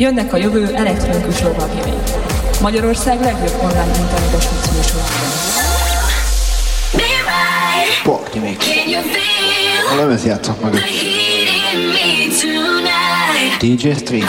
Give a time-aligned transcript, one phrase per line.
[0.00, 1.92] Jönnek a jövő elektronikus lovagjai.
[2.60, 5.30] Magyarország legjobb online internetes műsorában.
[8.02, 8.66] Party Mix.
[9.92, 10.72] A lemez játszok meg.
[13.58, 14.26] DJ Stream.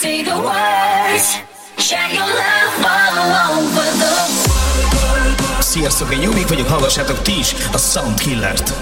[0.00, 1.44] Say the words,
[1.78, 8.72] share your love all over the Sziasztok, én Jubik vagyok, hallgassátok ti is a Soundkillert.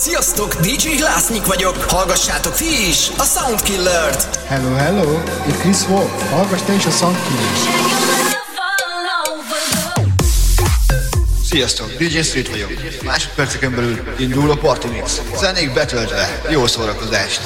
[0.00, 4.36] Sziasztok, DJ Lásznyik vagyok, hallgassátok ti is a Soundkillert.
[4.46, 5.18] Hello, hello,
[5.48, 7.58] itt Chris Wolf, hallgass te is a Soundkillert.
[11.44, 12.70] Sziasztok, DJ Street vagyok.
[13.04, 15.20] Másodperceken belül indul a Party Mix.
[15.36, 17.40] Zenék betöltve, jó szórakozást.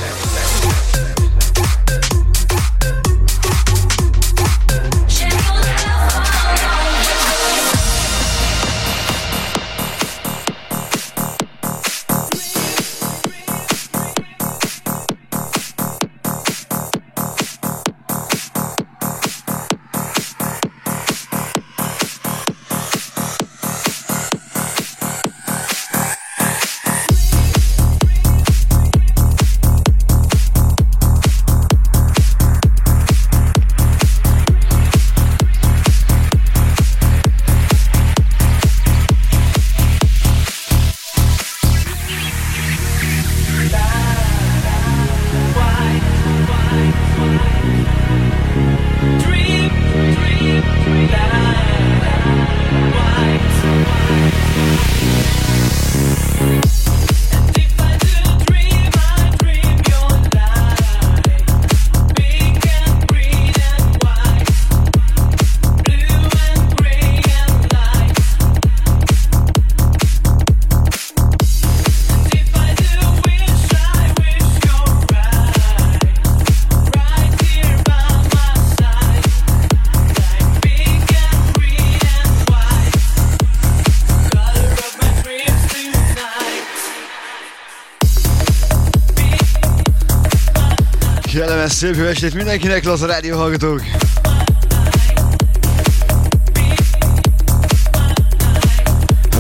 [91.69, 93.83] Szép jó estét mindenkinek, Laza Rádió hallgatók!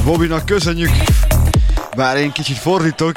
[0.05, 0.91] Bobinak köszönjük,
[1.97, 3.17] bár én kicsit fordítok.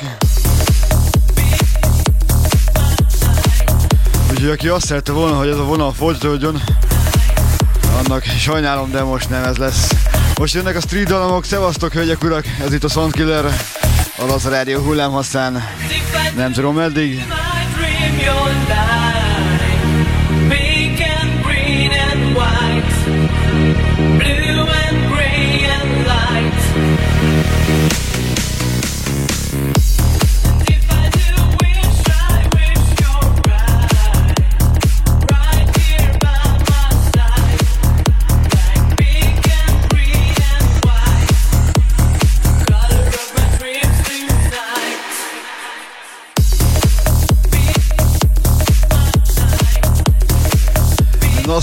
[4.31, 6.62] Úgyhogy aki azt szerette volna, hogy ez a vonal folytatódjon,
[7.97, 9.91] annak sajnálom, de most nem ez lesz.
[10.38, 13.45] Most jönnek a street dalamok, szevasztok hölgyek urak, ez itt a Soundkiller,
[14.18, 15.63] a Rádió hullámhosszán,
[16.35, 17.25] nem tudom meddig.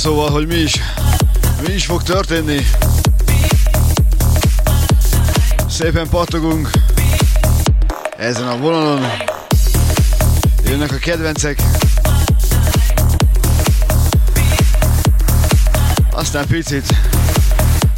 [0.04, 0.80] Szóval, hogy mi is,
[1.66, 2.66] mi is fog történni.
[5.68, 6.70] Szépen pattogunk
[8.16, 9.06] ezen a vonalon.
[10.64, 11.62] Jönnek a kedvencek.
[16.10, 16.86] Aztán picit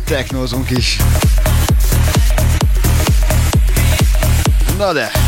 [0.04, 0.96] technózunk is.
[4.78, 5.25] Na de!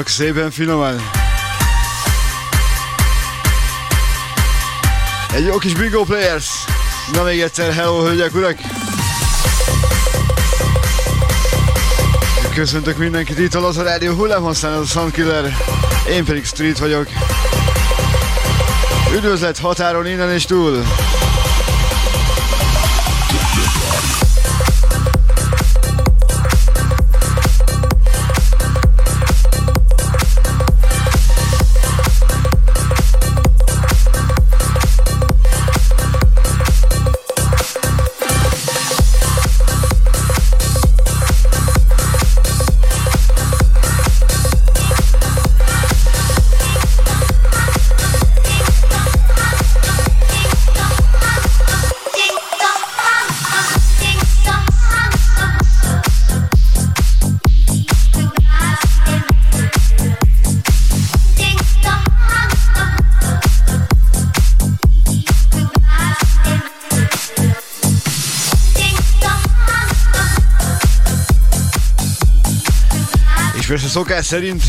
[0.00, 1.10] Csak szépen finoman.
[5.32, 6.46] Egy jó kis Bingo Players.
[7.12, 8.58] Na még egyszer, hello hölgyek, urak!
[12.54, 15.56] Köszöntök mindenkit itt a Laza Rádió hullámhosszán, ez a Soundkiller.
[16.08, 17.06] Én pedig Street vagyok.
[19.14, 20.82] Üdvözlet határon innen és túl!
[74.00, 74.62] Szokás szerint,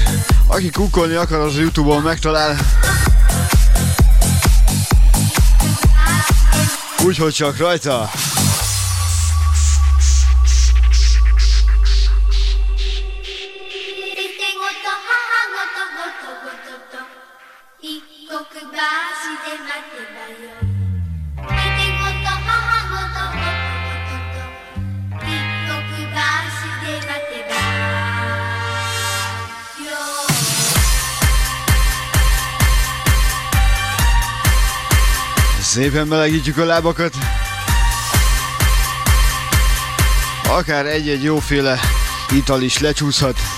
[0.48, 2.58] aki kukkolni akar, az Youtube-on megtalál.
[7.06, 8.10] Úgyhogy csak rajta!
[35.82, 37.14] Szépen melegítjük a lábakat.
[40.48, 41.80] Akár egy-egy jóféle
[42.36, 43.51] ital is lecsúszhat.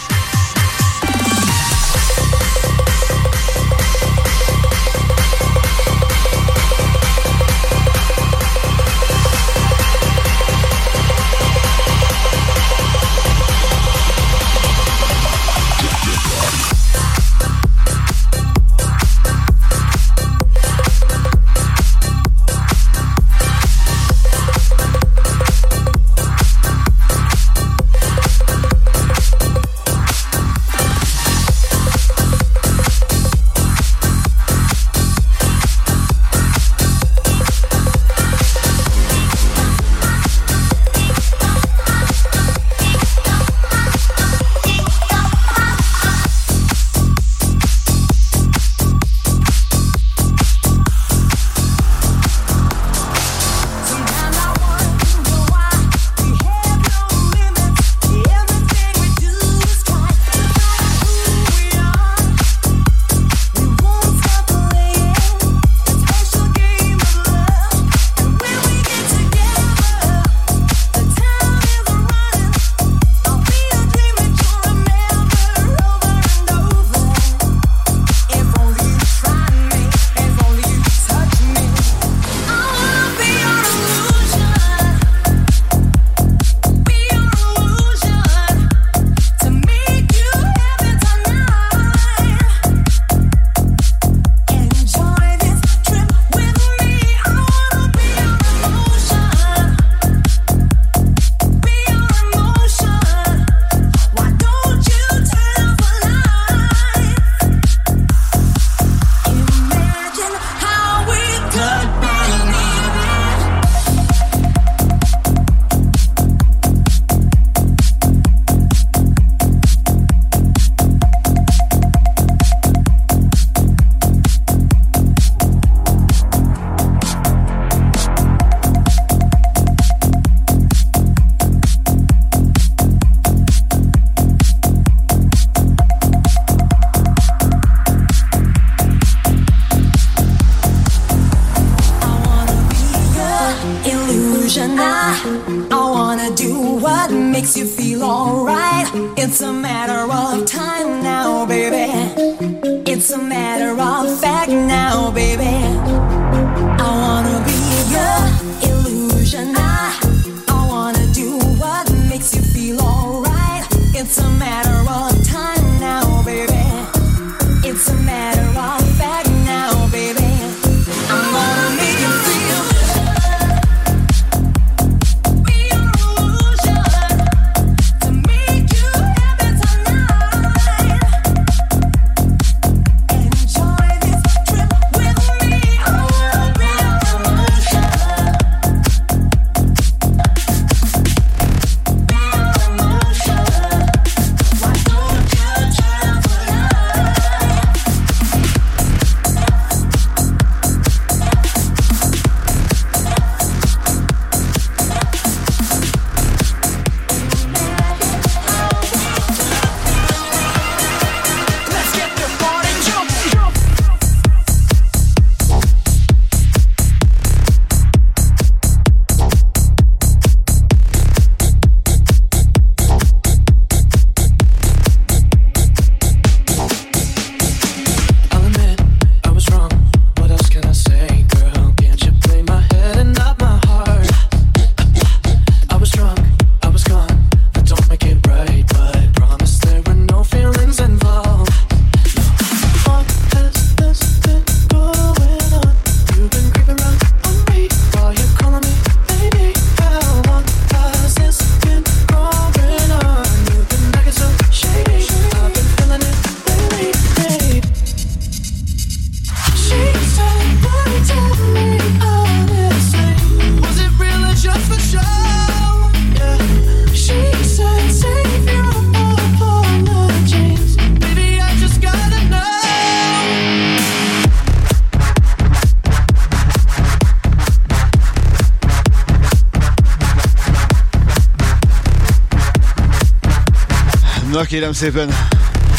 [284.53, 285.09] Kérem szépen,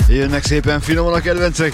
[0.08, 1.72] jönnek szépen finoman a kedvencek.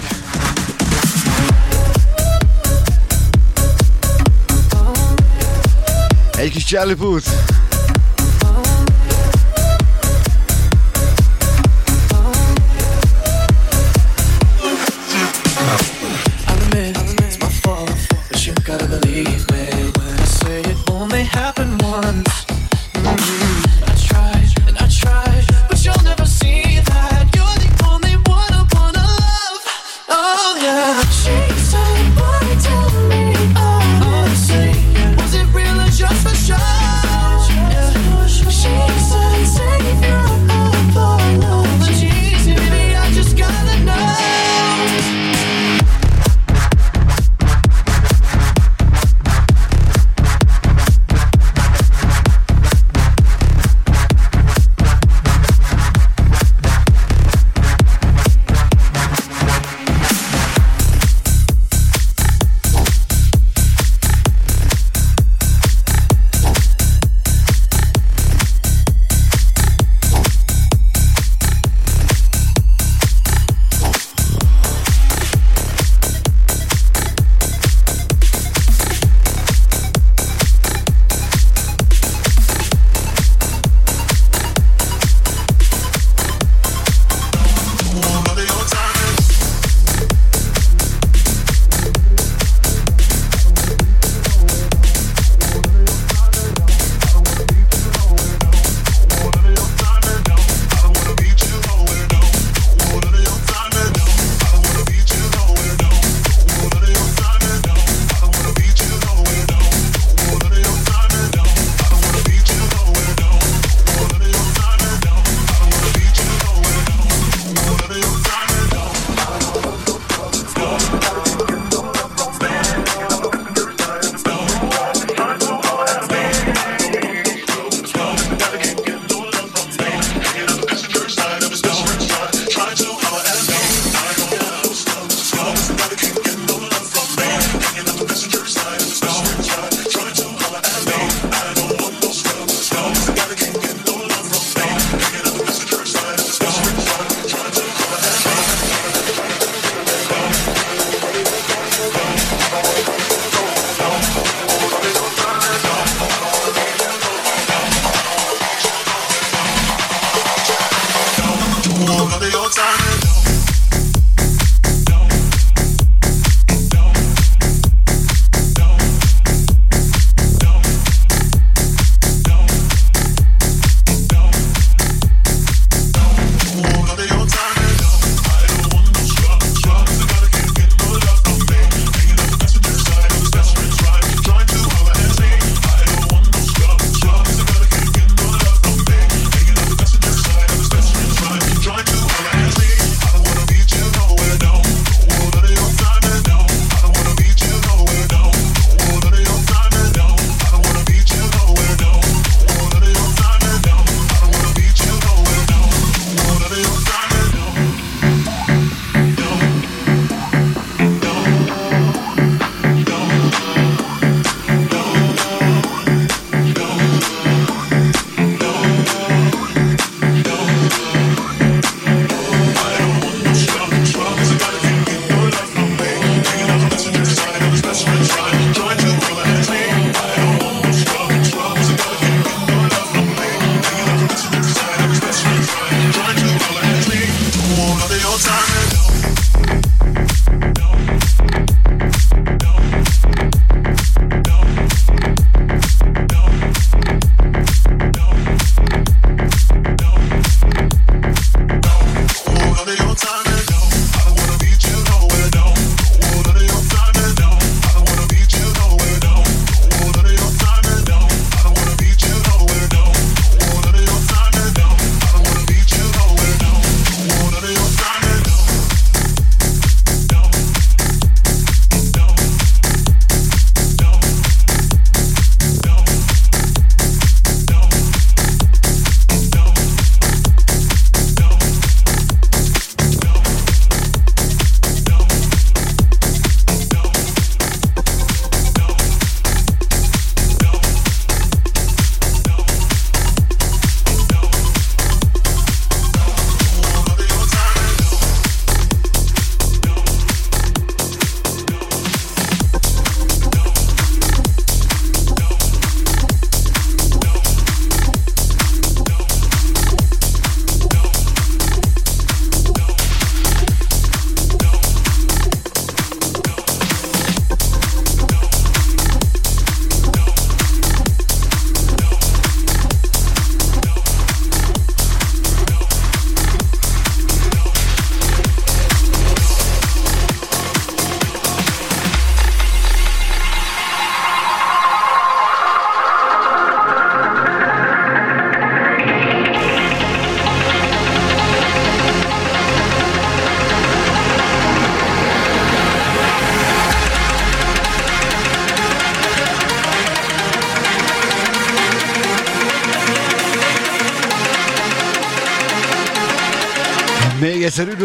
[6.37, 7.27] Egy kis Charlie Puth.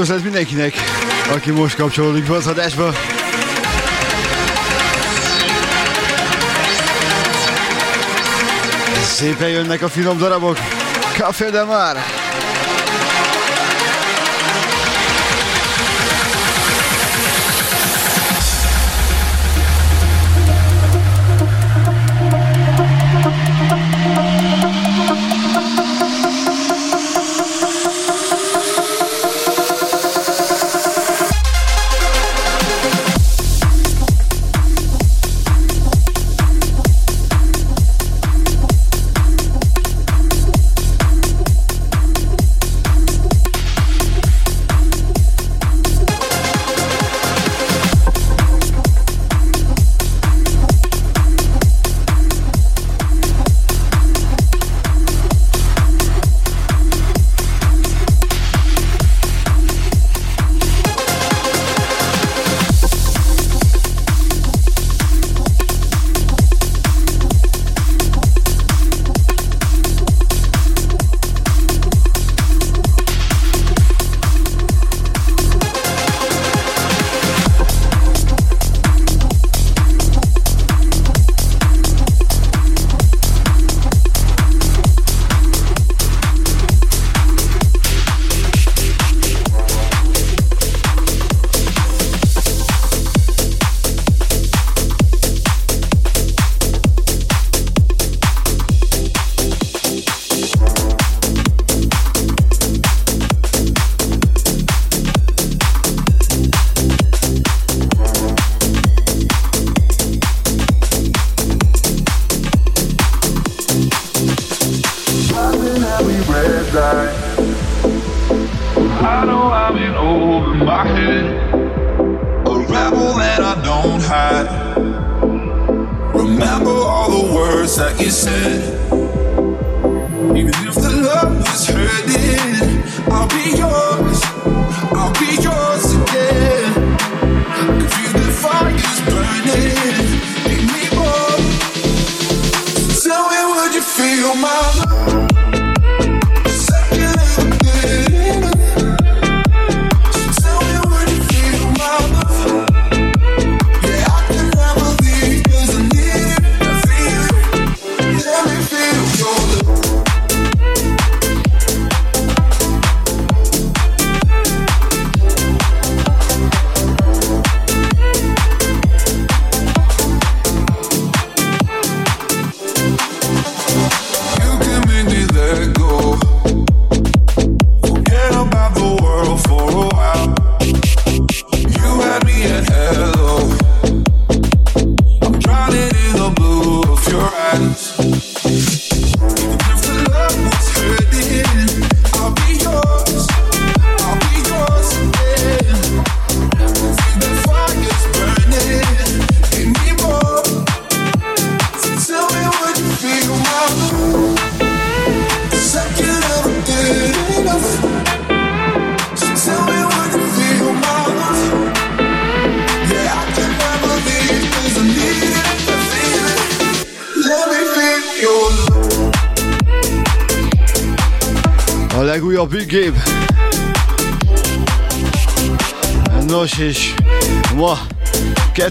[0.09, 0.75] ötlet mindenkinek,
[1.35, 2.93] aki most kapcsolódik be az adásba.
[9.03, 10.59] Szépen jönnek a finom darabok.
[11.19, 12.26] Café de már!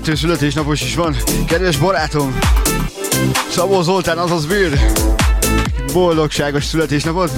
[0.05, 1.15] 72 születésnapos is van.
[1.47, 2.37] Kedves barátom,
[3.49, 4.79] Szabó Zoltán, azaz bűr.
[5.93, 7.31] Boldogságos születésnapot.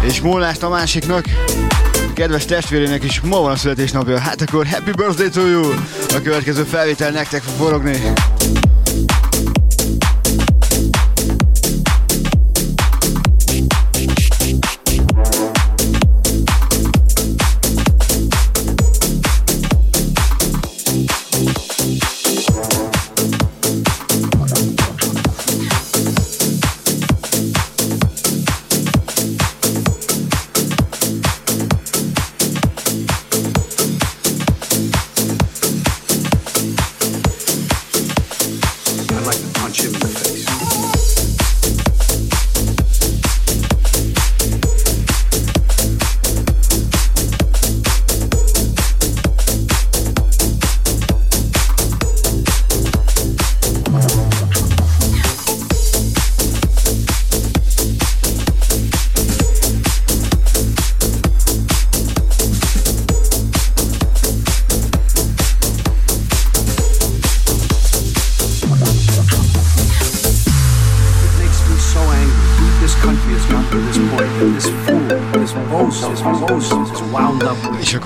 [0.00, 1.24] És Molnás a másiknak,
[2.14, 4.18] kedves testvérének is ma van a születésnapja.
[4.18, 5.70] Hát akkor happy birthday to you!
[6.14, 8.12] A következő felvétel nektek fog forogni.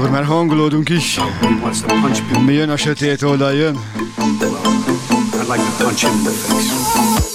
[0.00, 1.20] Akkor már hangolódunk is.
[2.44, 3.74] Mi jön a sötét oldal, jön?
[3.74, 7.29] I'd like to punch him in the face.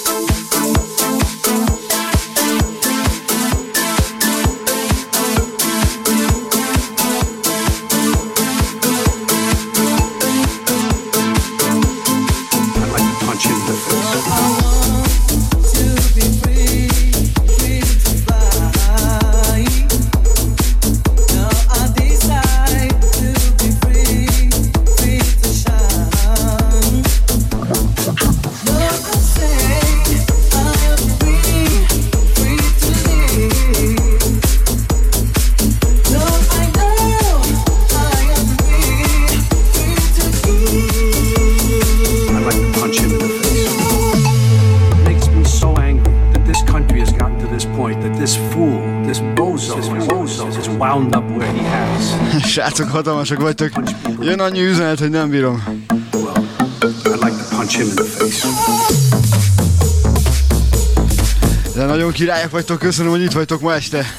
[52.76, 53.70] Srácok, hatalmasak vagytok.
[54.20, 55.64] Jön annyi üzenet, hogy nem bírom.
[61.76, 64.16] De nagyon királyok vagytok, köszönöm, hogy itt vagytok ma este.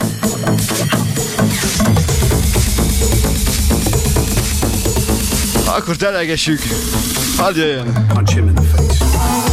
[5.65, 6.61] Akkor telegessük.
[7.37, 8.07] Hadd jöjjön.
[8.09, 9.46] Punch him in the face.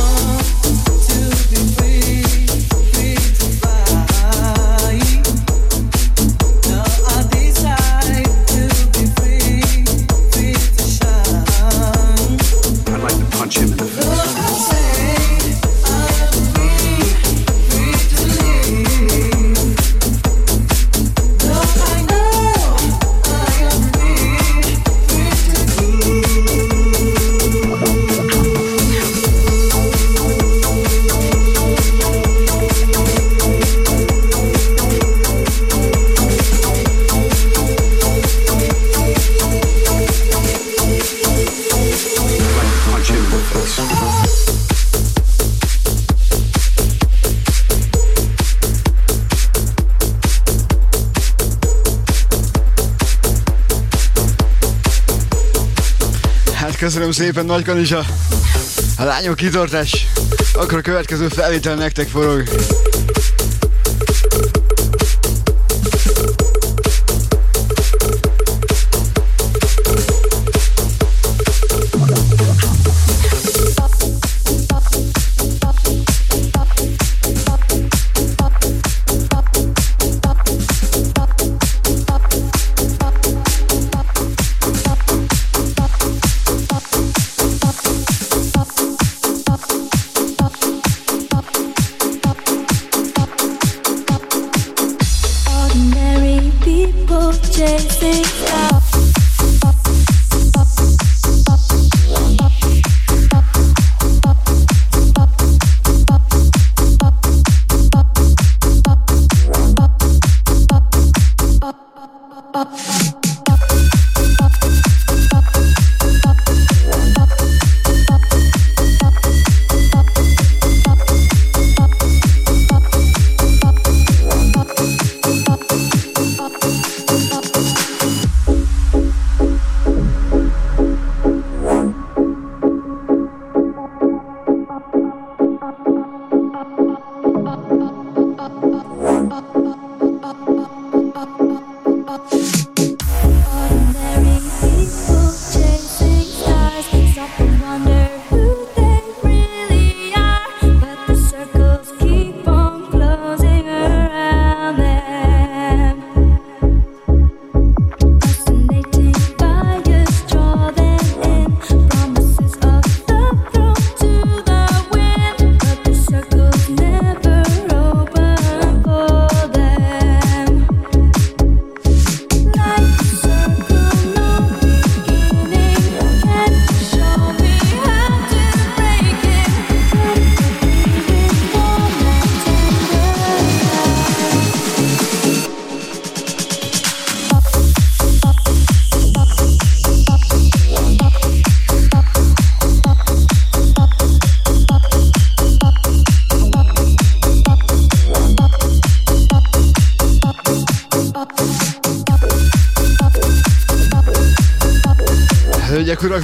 [56.84, 58.06] Köszönöm szépen Nagy Kanizsa.
[58.98, 60.08] A lányok kitartás.
[60.54, 62.44] Akkor a következő felvétel nektek forog.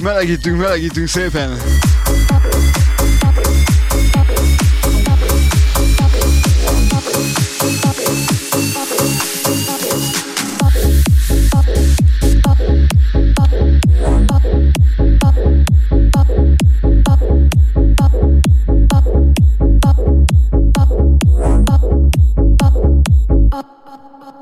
[0.02, 1.58] melegítünk, melegítünk szépen.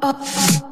[0.07, 0.66] Up.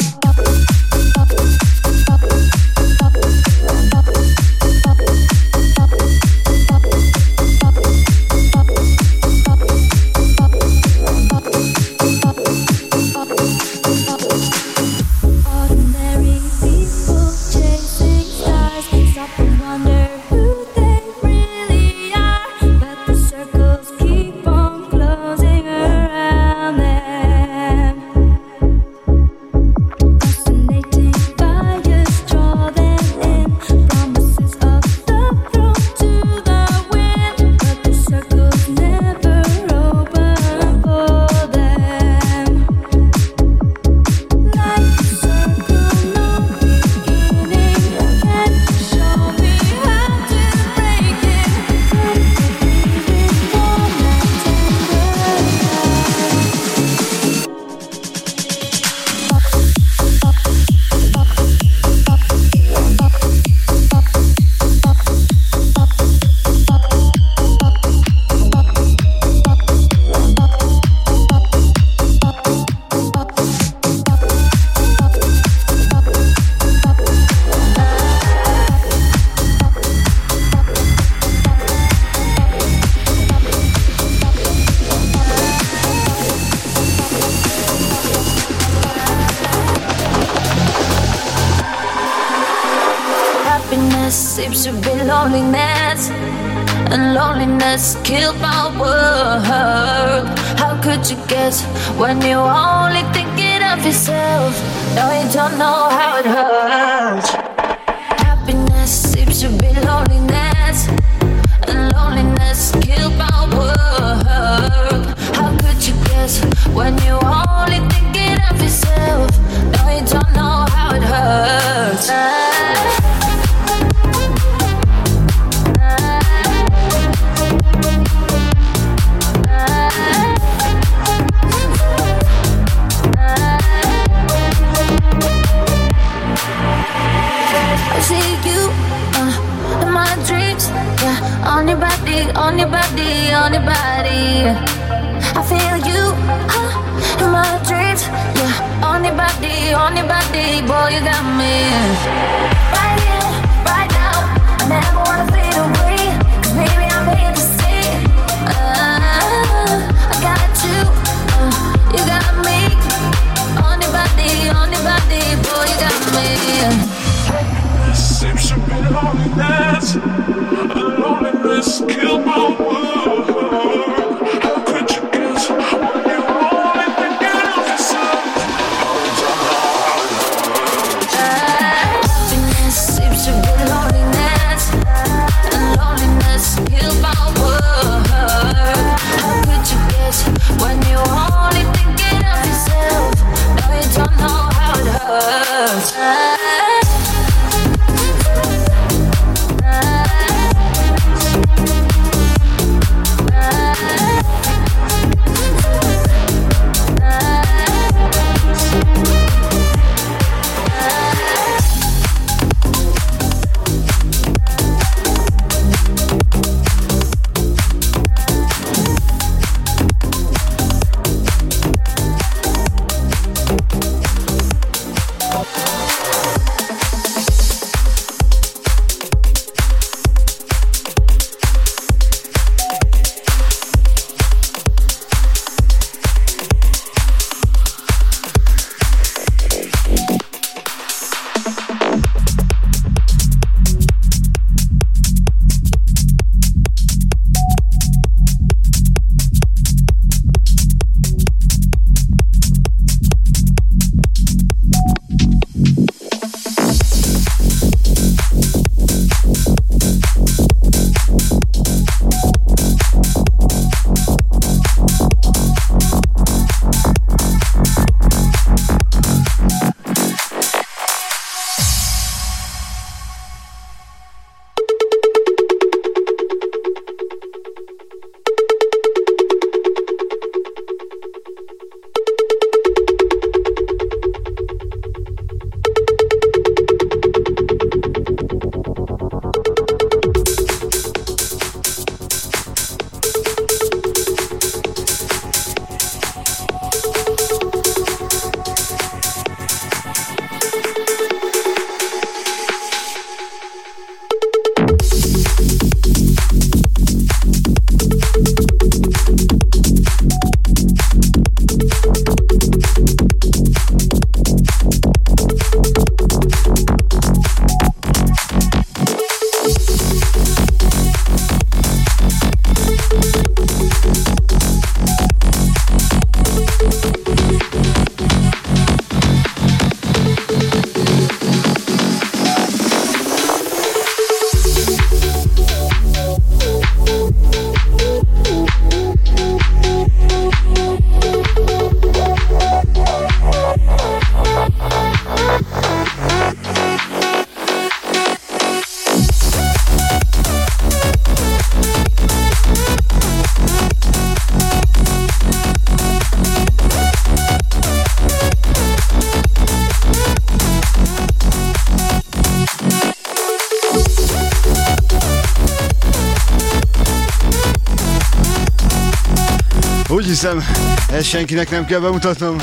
[370.25, 370.55] Hiszem,
[370.91, 372.37] ezt senkinek nem kell bemutatnom.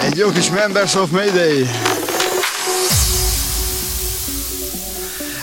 [0.00, 1.68] Egy jó kis Members of Mayday.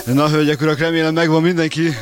[0.06, 1.96] Na, hölgyek, urak, remélem megvan mindenki.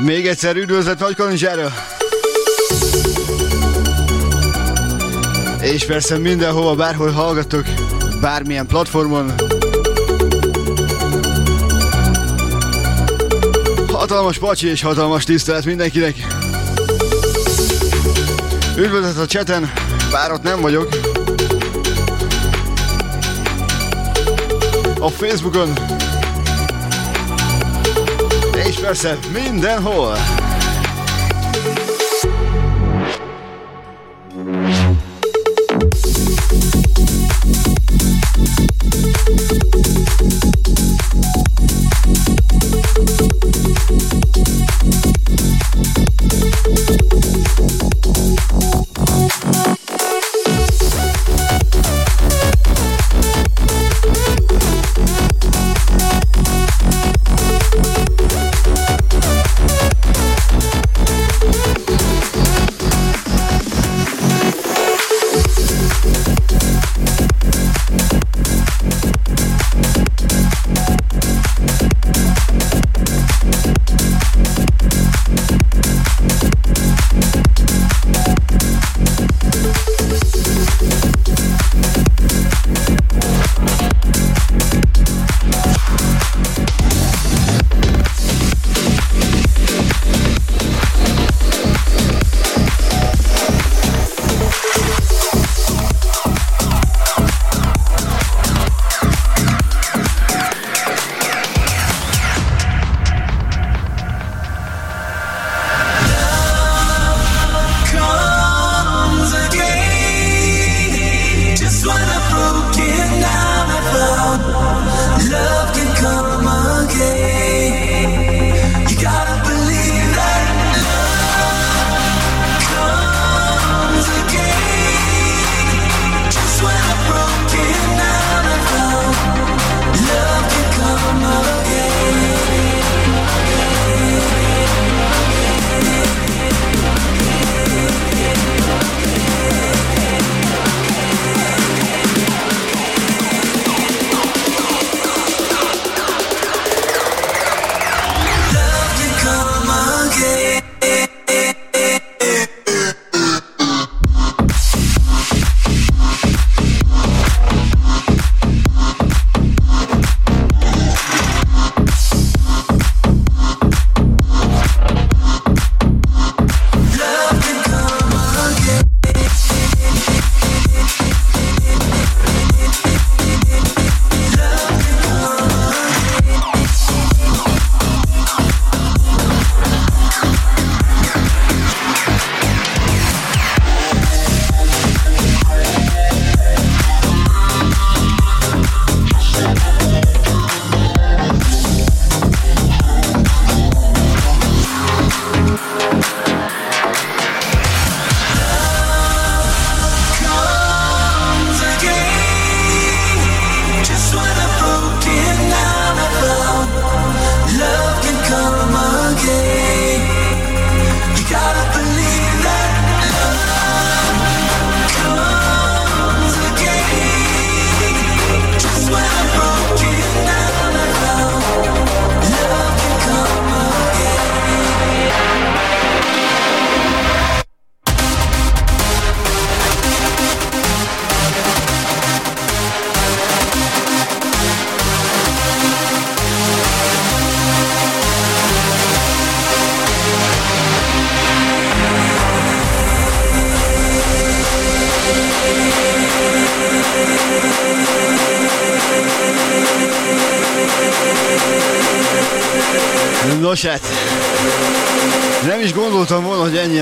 [0.00, 1.72] Még egyszer üdvözlet Nagy Kanizsára!
[5.60, 7.64] És persze mindenhova, bárhol hallgatok,
[8.20, 9.34] bármilyen platformon.
[13.92, 16.26] Hatalmas pacsi és hatalmas tisztelet mindenkinek.
[18.76, 19.72] Üdvözlet a cseten,
[20.10, 20.88] bár ott nem vagyok.
[25.00, 25.72] A Facebookon.
[28.68, 30.16] És persze mindenhol.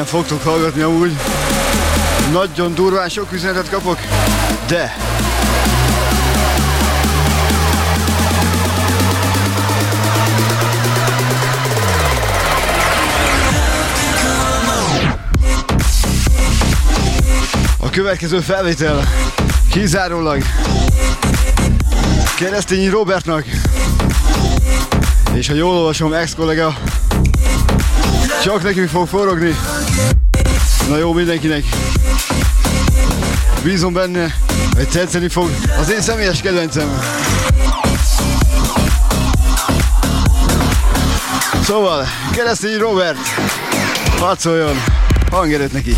[0.04, 1.12] Mindjárt fogtok hallgatni amúgy.
[2.32, 3.98] Nagyon durván sok üzenetet kapok,
[4.66, 4.96] de
[17.78, 19.08] A következő felvétel
[19.70, 20.42] kizárólag
[22.36, 23.44] Keresztényi Robertnak
[25.34, 26.74] és ha jól olvasom, ex kollega
[28.44, 29.54] csak nekünk fog forogni.
[30.88, 31.64] Na jó, mindenkinek.
[33.62, 34.34] Bízom benne,
[34.74, 37.00] hogy tetszeni fog az én személyes kedvencem.
[41.62, 43.18] Szóval, keresztény Robert,
[44.18, 44.82] pacoljon,
[45.30, 45.96] hangerőt neki!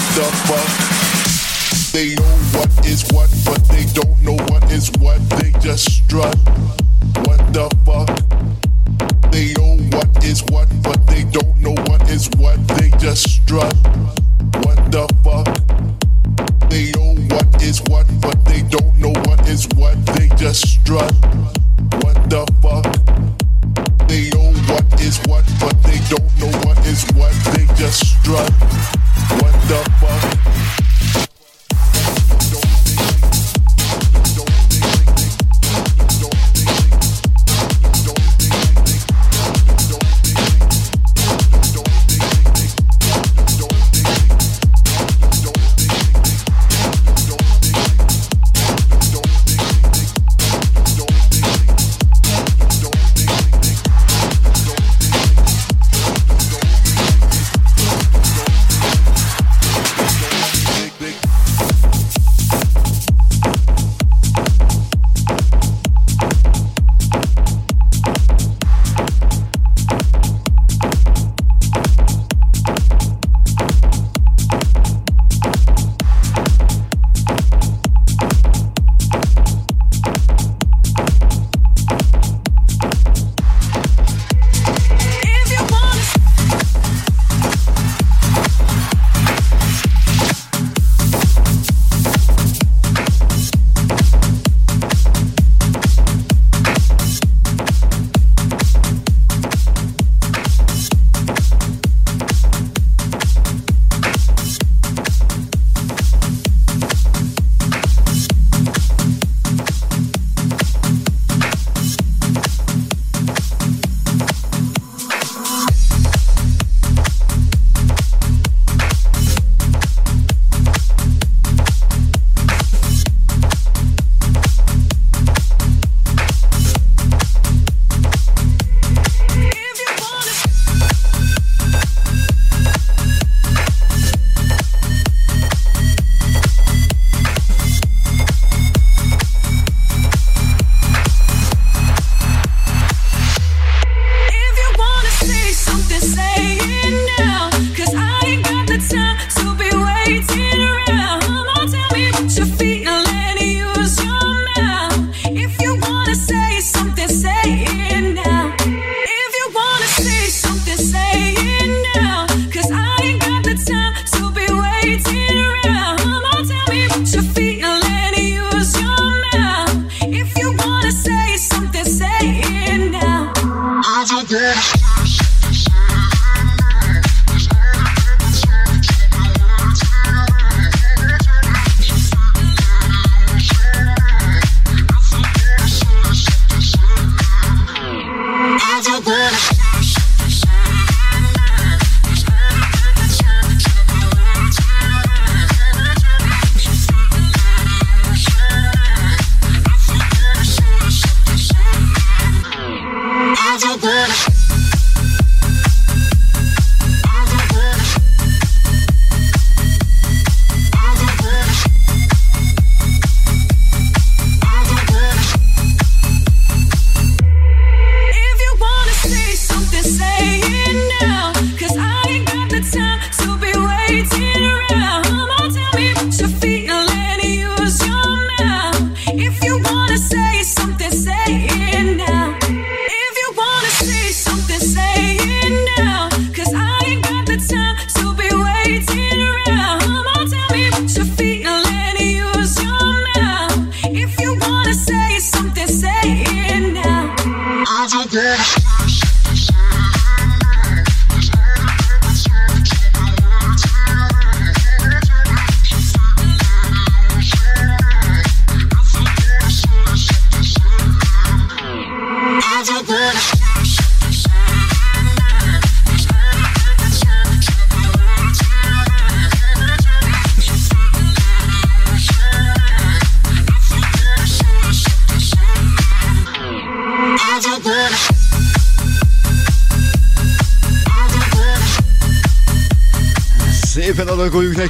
[0.00, 0.79] the fuck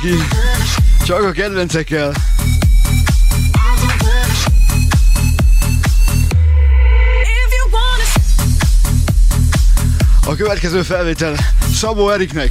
[0.03, 0.23] neki.
[1.05, 2.13] Csak a kedvencekkel.
[10.27, 11.37] A következő felvétel
[11.75, 12.51] Szabó Eriknek.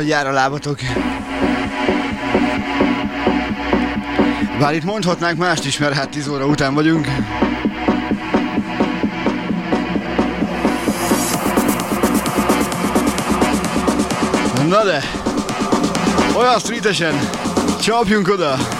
[0.00, 0.78] Hogy jár a lábatok.
[4.58, 7.06] Bár itt mondhatnánk mást is, mert hát 10 óra után vagyunk.
[14.68, 15.02] Na de,
[16.36, 17.14] olyan streetesen,
[17.80, 18.79] csapjunk oda!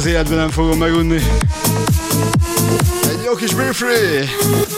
[0.00, 1.22] Az életben nem fogom megunni.
[3.08, 4.69] Egy jó kis Be Free!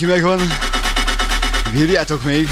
[0.00, 0.58] Mindenki megvan.
[1.72, 2.48] Bírjátok még.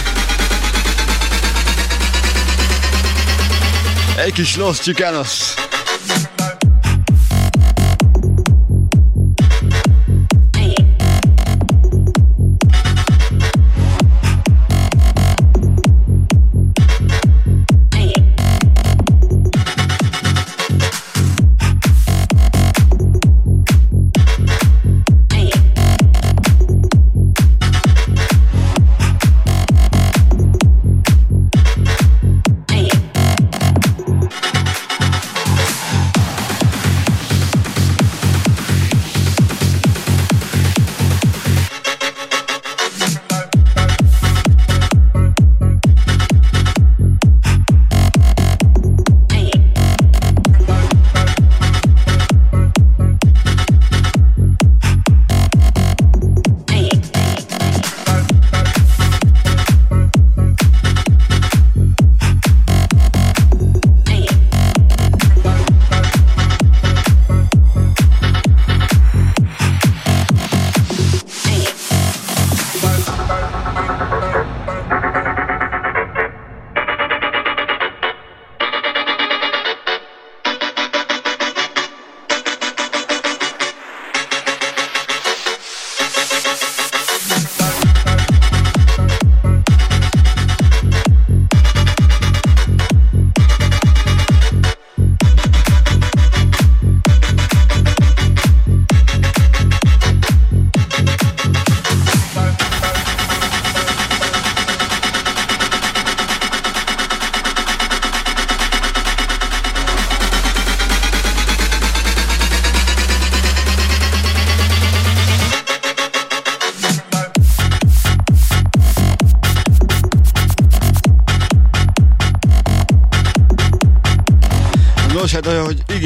[4.16, 5.61] Egy kis Los Chicanos.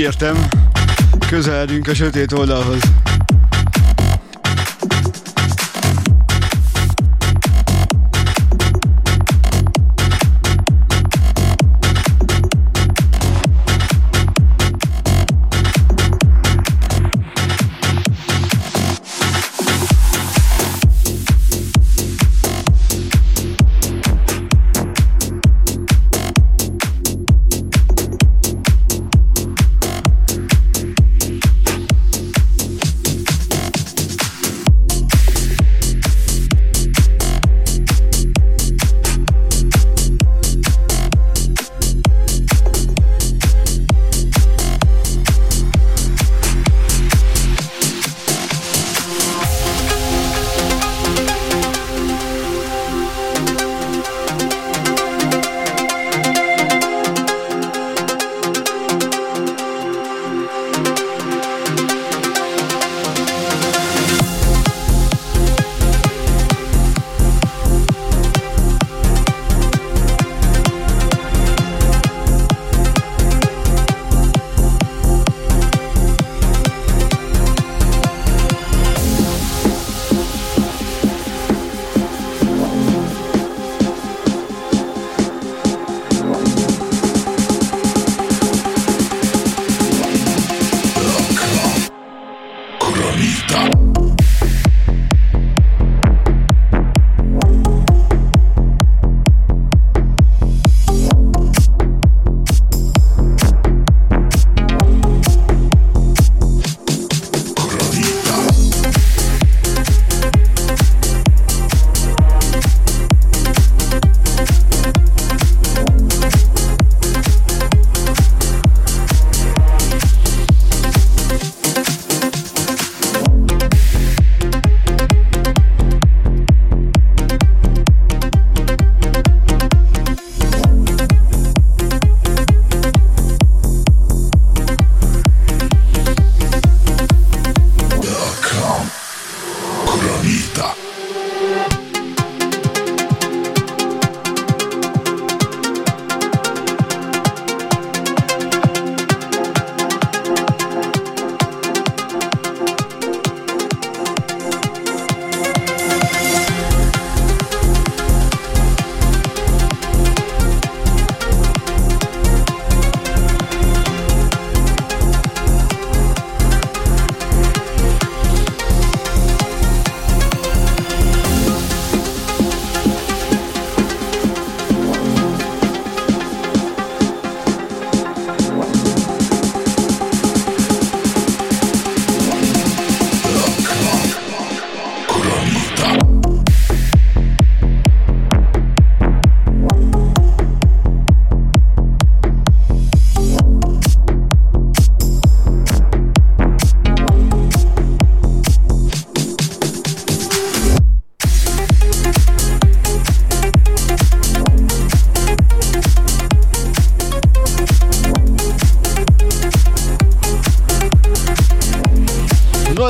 [0.07, 0.49] Ahogy ígértem,
[1.29, 3.06] közeledünk a sötét oldalhoz.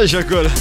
[0.06, 0.52] És akkor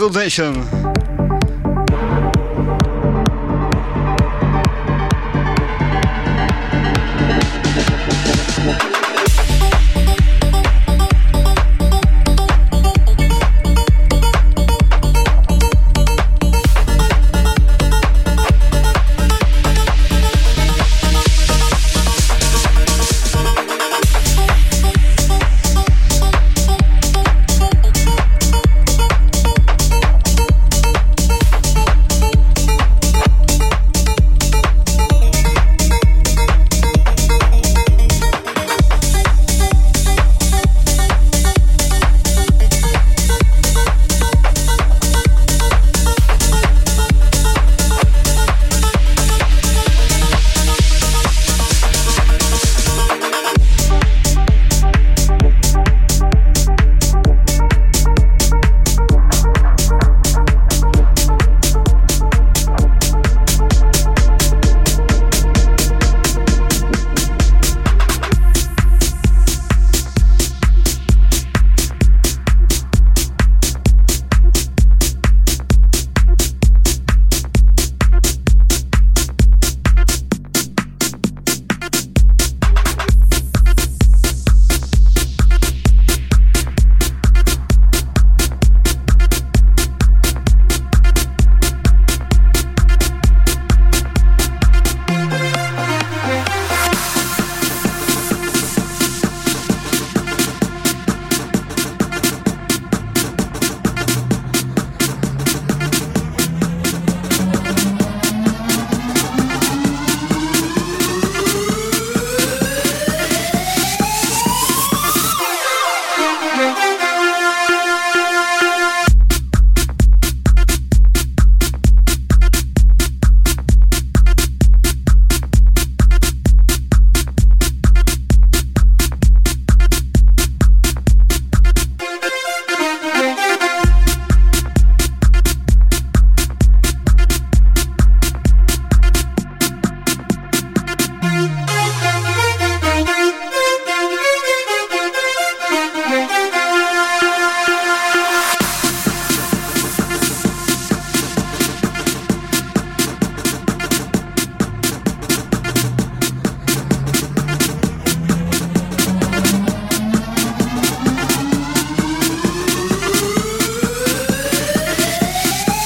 [0.00, 0.89] Micro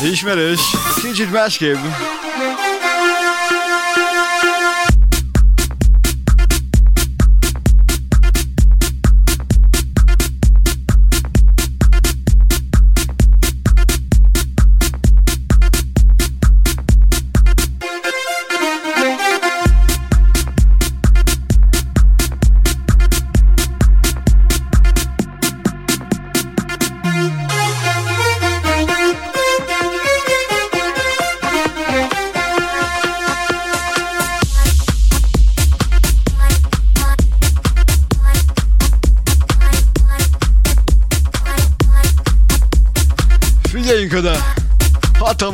[0.05, 0.61] ismerős,
[1.03, 1.77] kicsit másképp.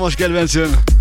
[0.01, 1.00] Hatalmas kedvencem.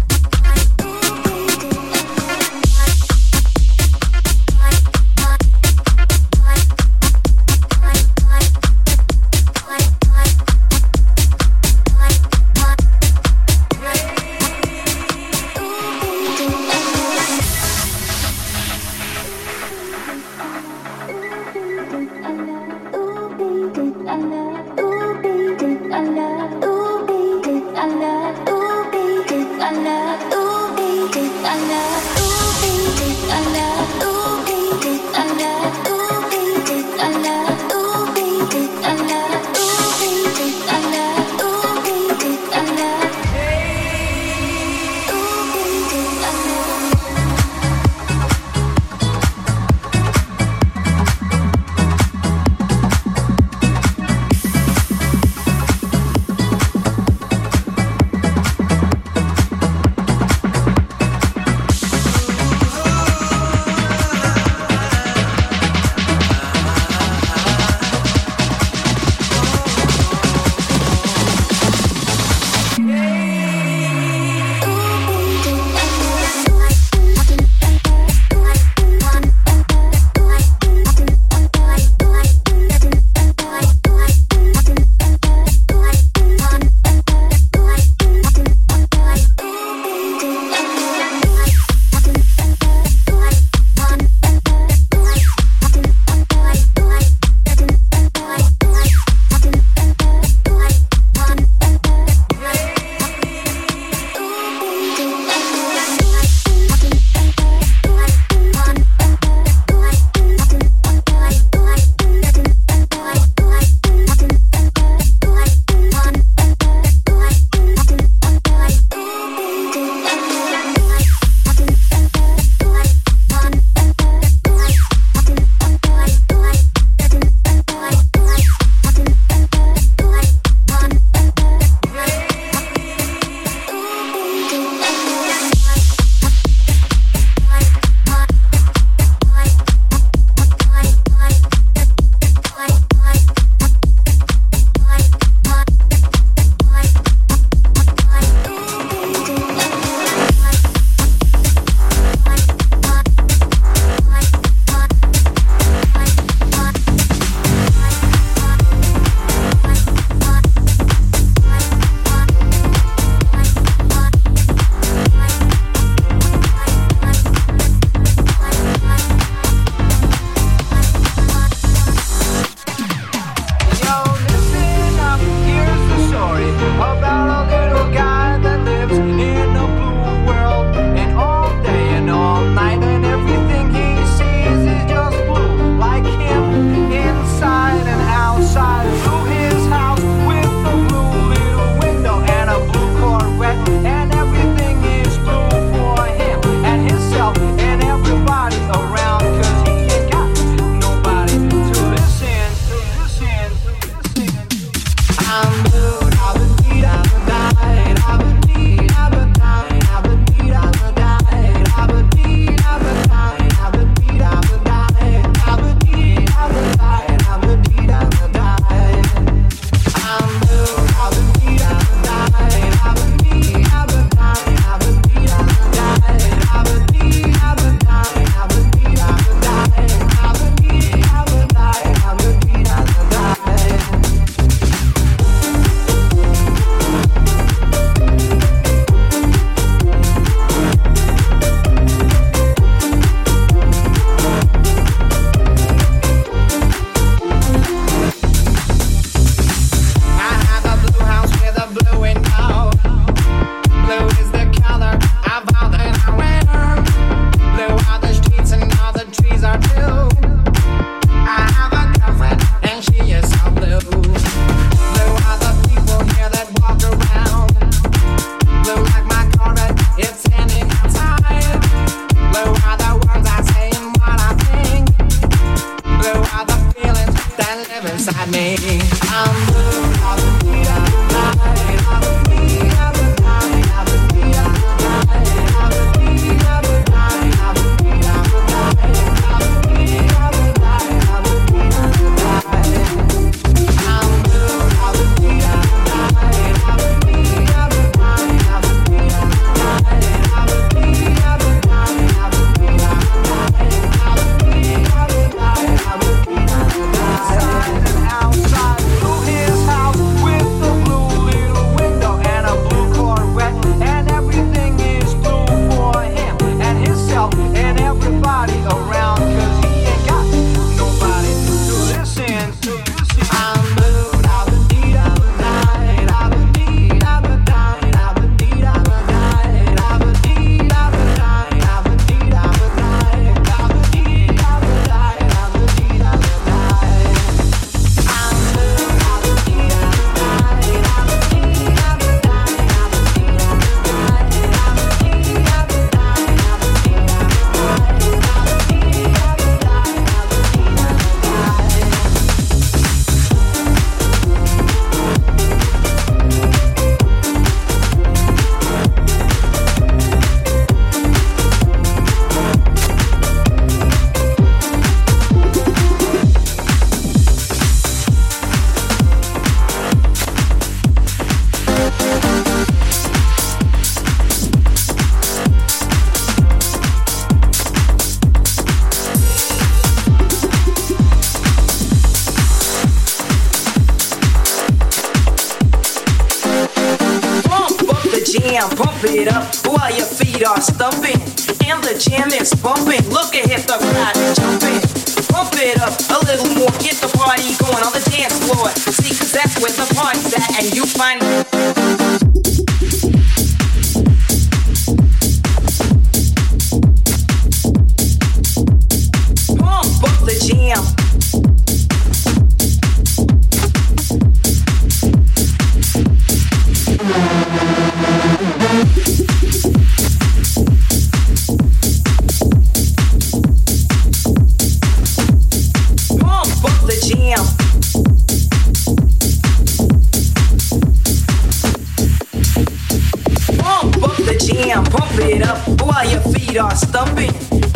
[436.59, 437.29] Are stumping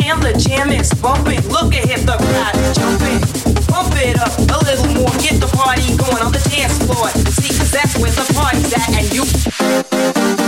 [0.04, 1.40] and the jam is bumping.
[1.48, 3.20] Look ahead, the crowd jumping.
[3.66, 7.08] Pump it up a little more, get the party going on the dance floor.
[7.08, 10.43] See, cause that's where the party's at, and you.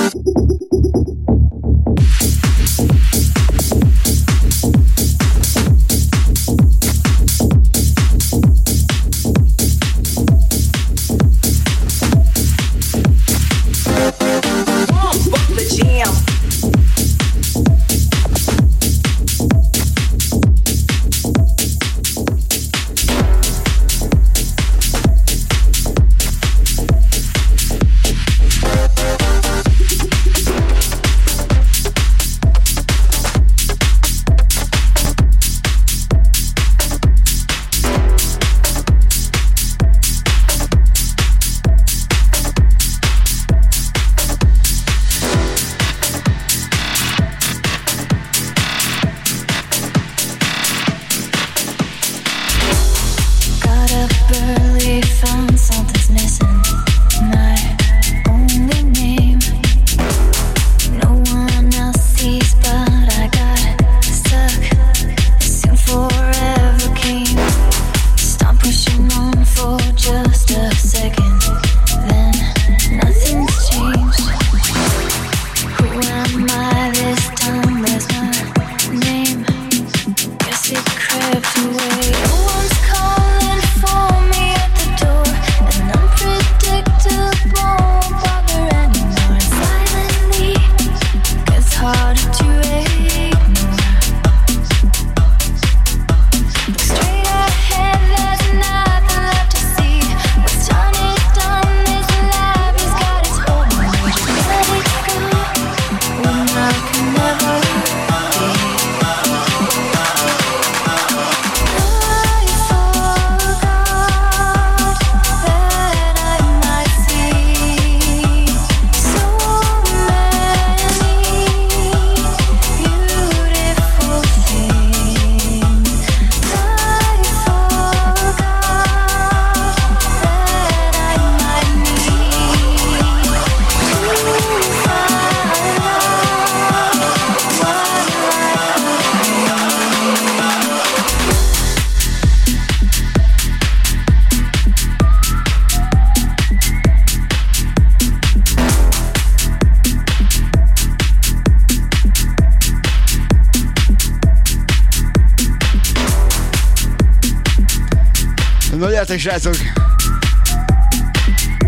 [159.27, 159.57] Srácok!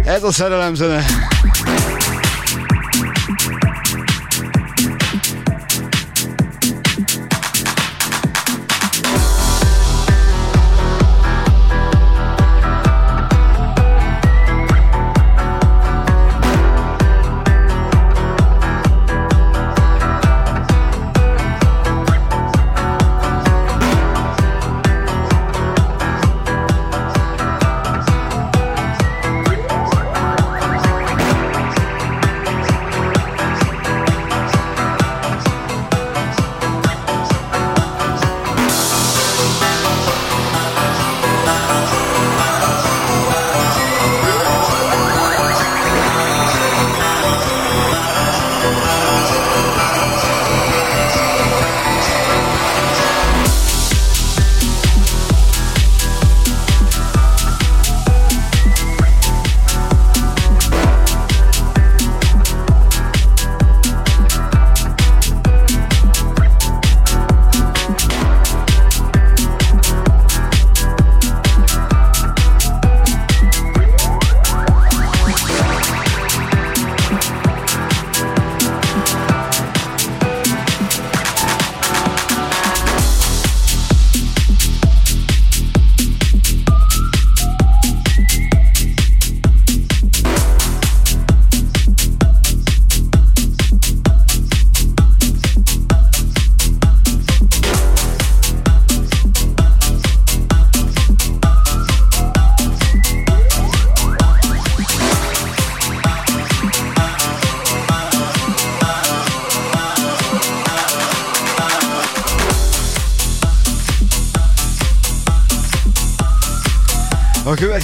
[0.04, 1.04] Ez a szerelemzene.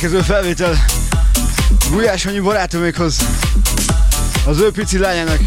[0.04, 0.84] Következő felvétel.
[1.90, 3.16] Gulyás Hanyi barátomékhoz,
[4.46, 5.38] az ő pici lányának,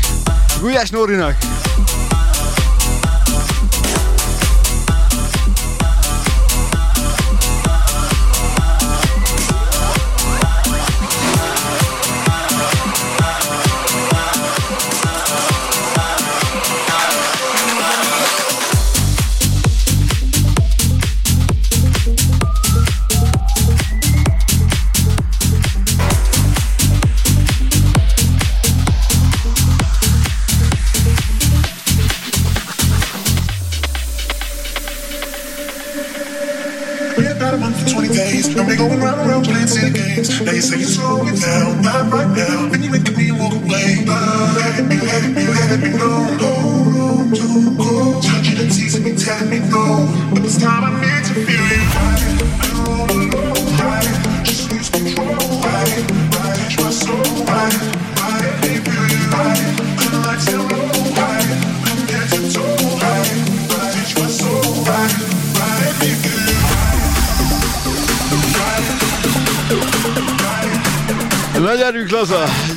[0.59, 1.37] Gulyás Nórinak.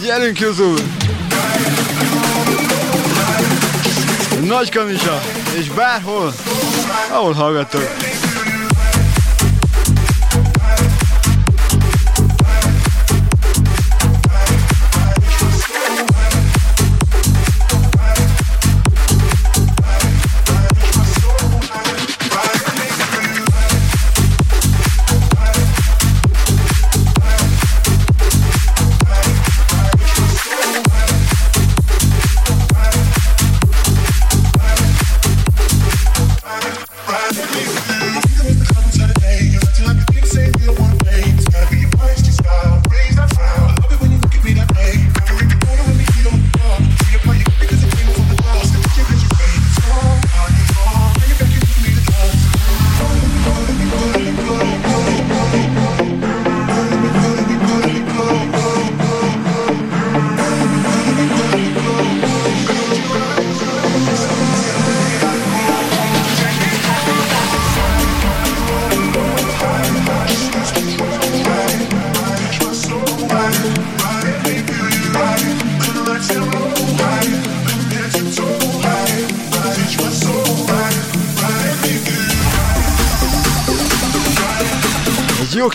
[0.02, 0.78] Gyerünk Juzul!
[4.42, 5.22] Nagy kanisa,
[5.58, 6.34] és bárhol,
[7.10, 8.09] ahol hallgatok.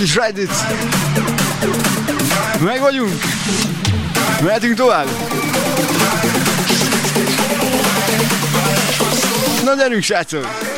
[0.06, 0.52] Kis Reddit.
[2.60, 3.14] Meg vagyunk.
[4.44, 5.08] Mehetünk tovább.
[9.64, 10.75] Na gyerünk, srácok!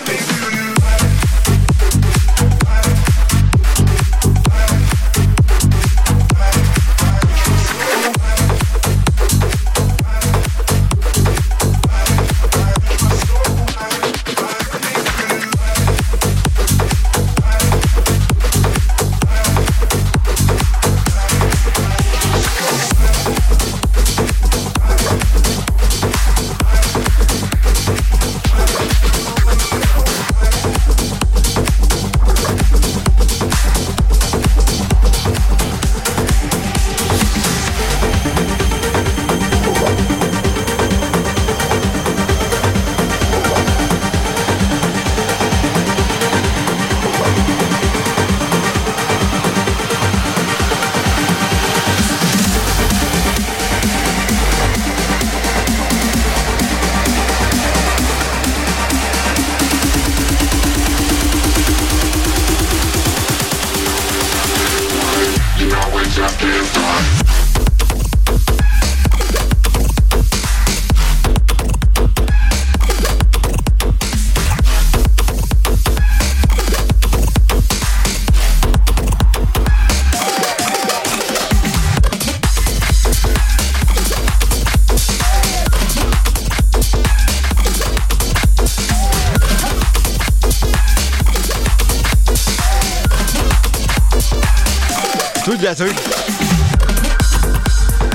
[95.78, 96.04] Tudjátok,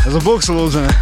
[0.07, 1.02] ez a boxoló zene.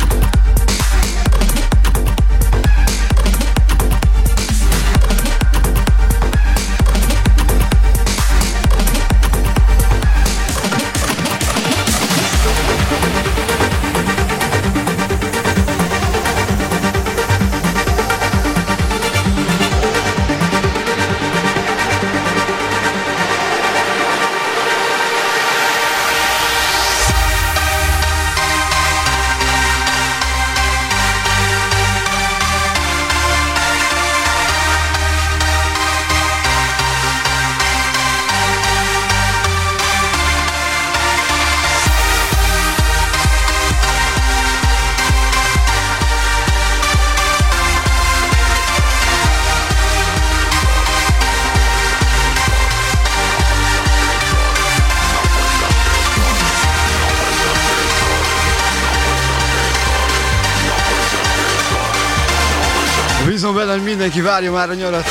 [64.41, 65.09] Várja már a nyarat.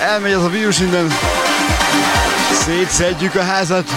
[0.00, 1.12] Elmegy az a vírus innen.
[2.64, 3.90] Szétszedjük a házat.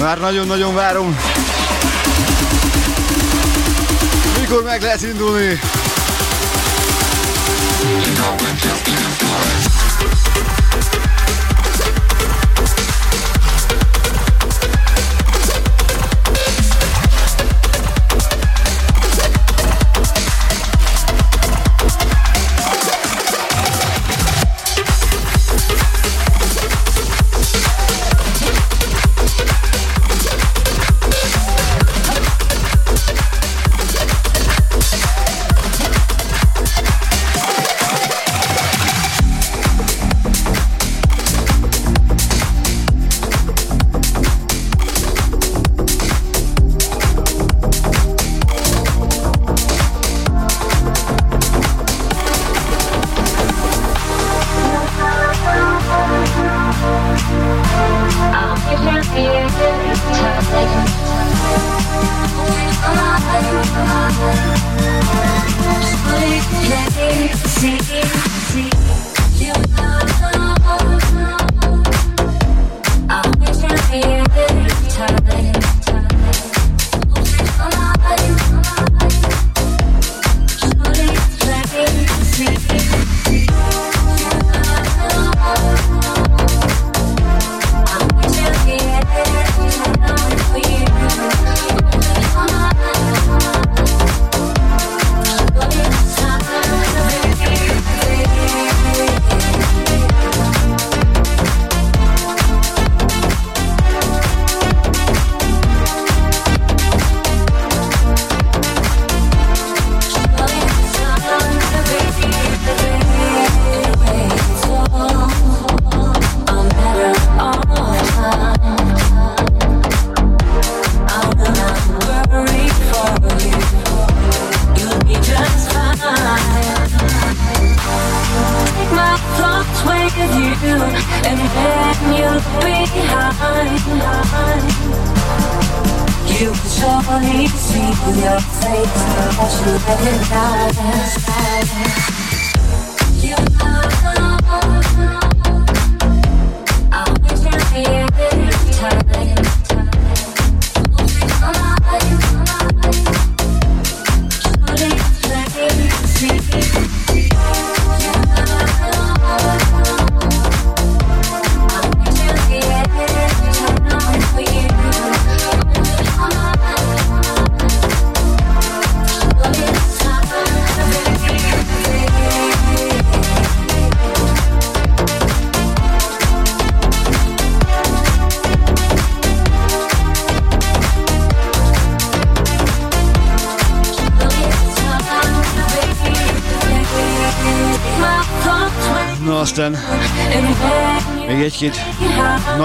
[0.00, 1.18] Már nagyon-nagyon várom.
[4.40, 5.60] Mikor meg lehet indulni?
[10.92, 11.09] You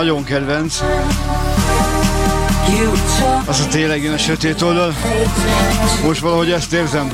[0.06, 0.82] nagyon kedvenc.
[3.46, 4.96] Az a tényleg a sötét oldal.
[6.04, 7.12] Most valahogy ezt érzem.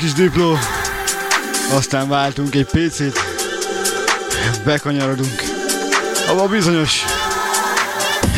[0.00, 0.58] Kis dipló.
[1.72, 3.18] Aztán váltunk egy PC-t.
[4.64, 5.42] Bekanyarodunk.
[6.28, 7.04] Abba bizonyos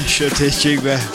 [0.07, 1.09] sötétségbe.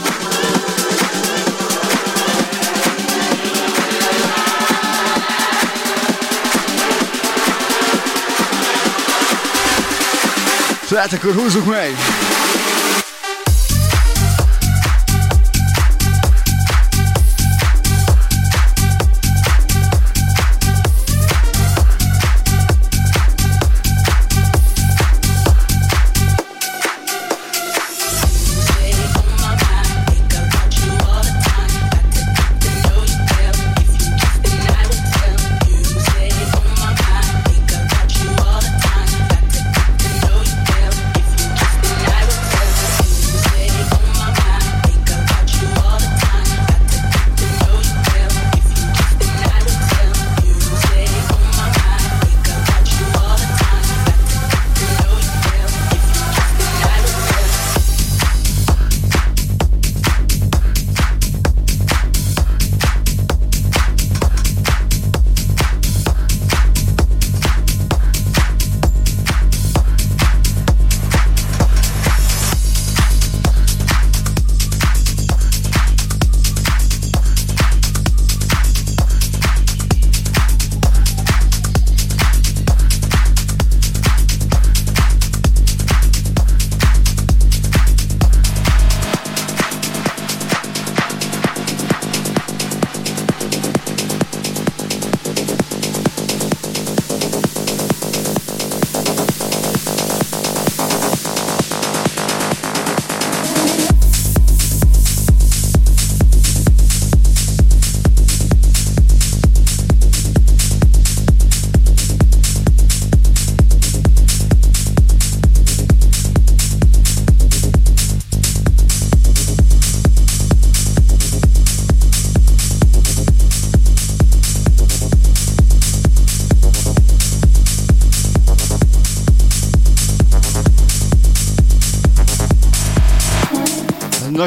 [10.84, 11.96] Szóval hát akkor húzzuk meg!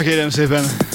[0.01, 0.90] Na kérem szépen.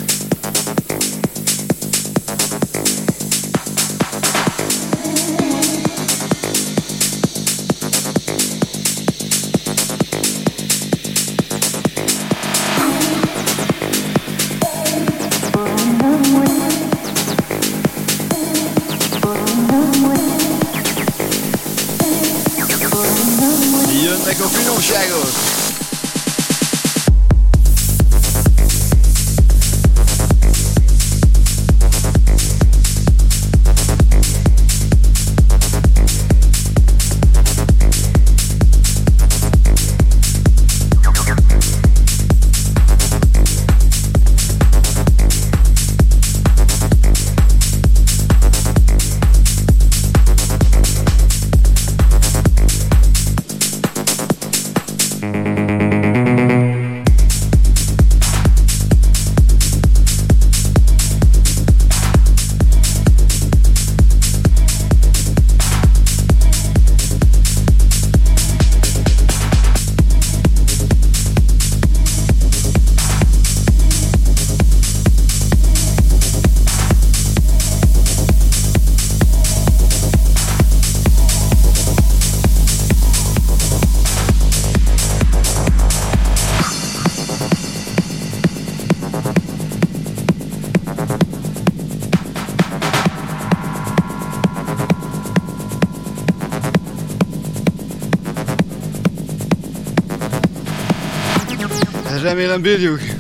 [102.36, 103.15] Remélem bírjuk.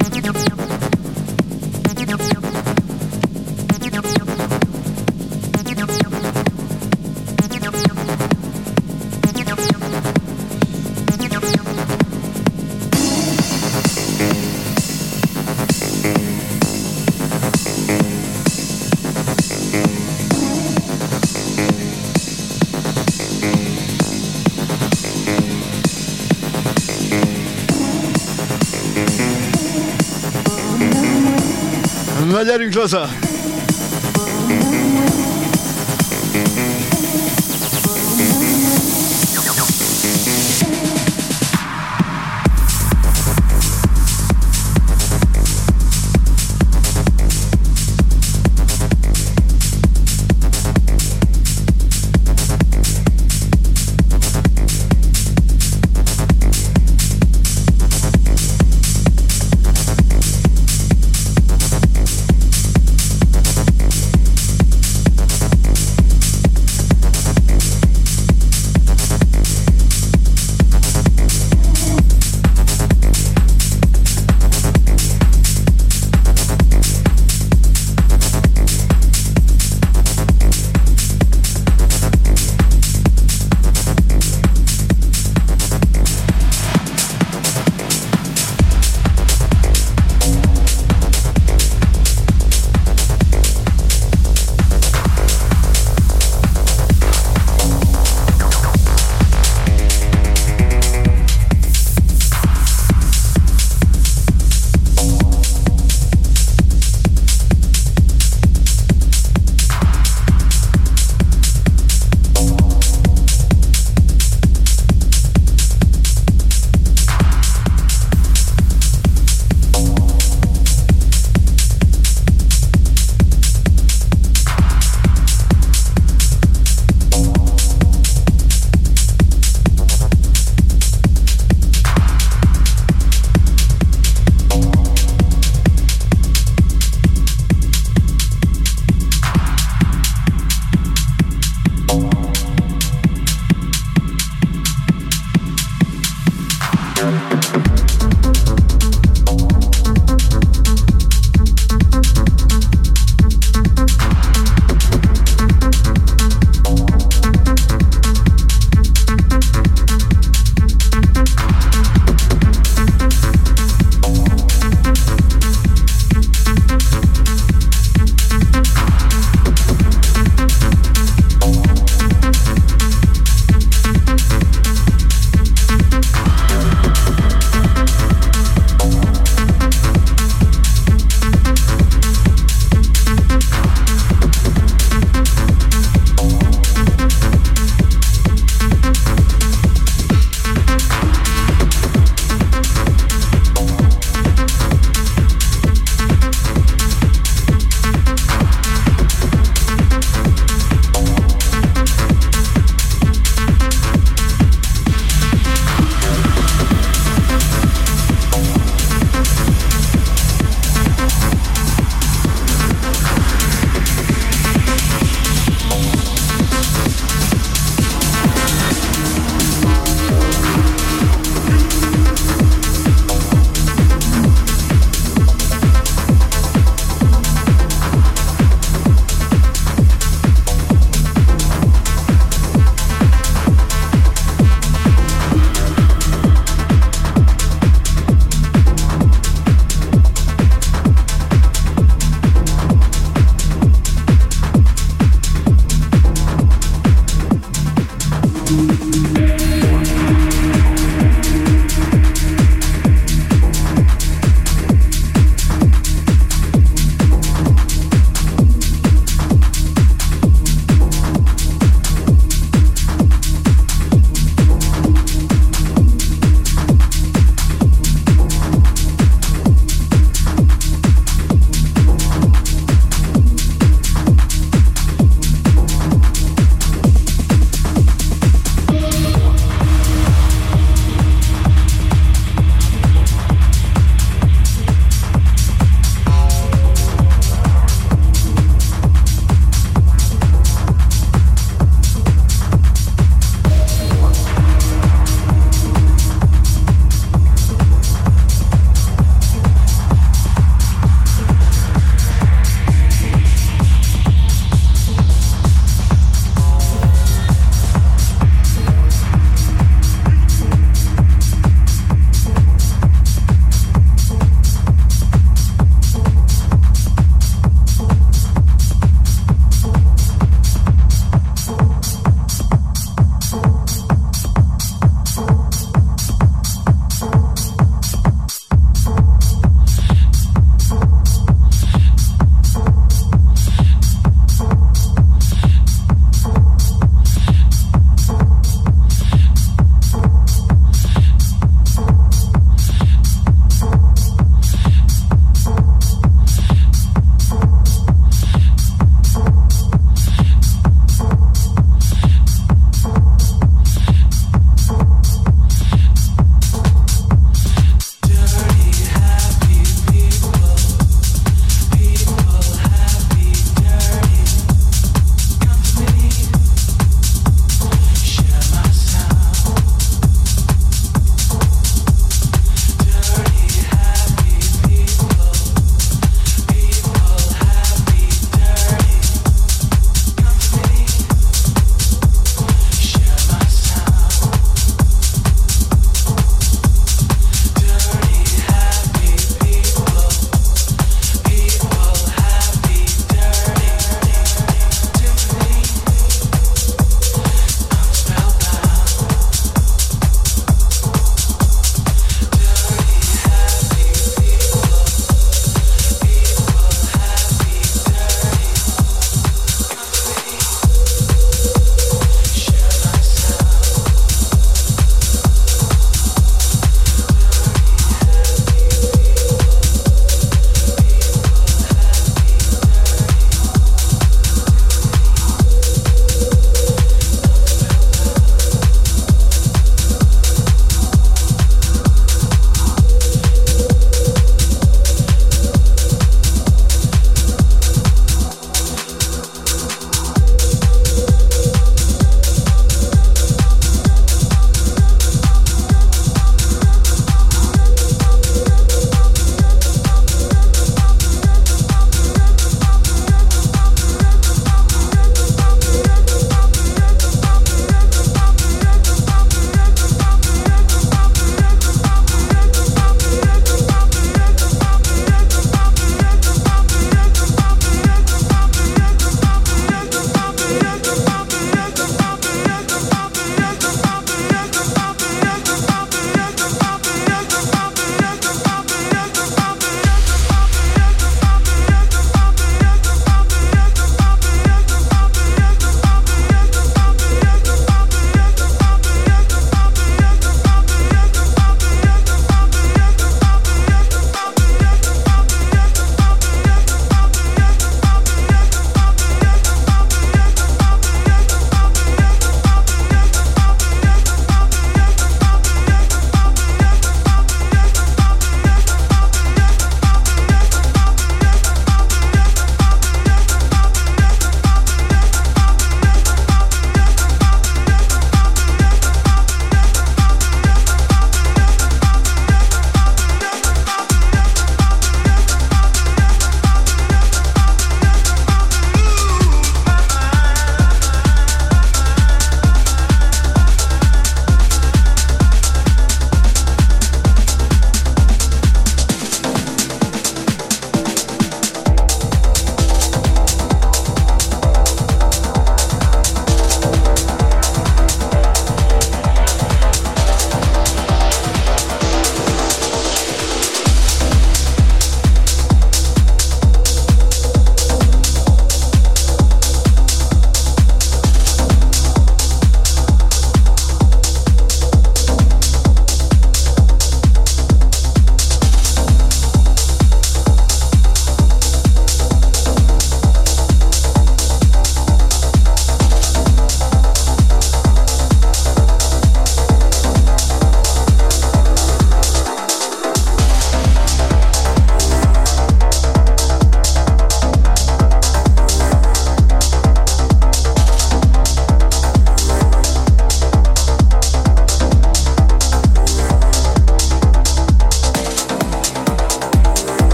[32.35, 33.24] Na gyerünk haza!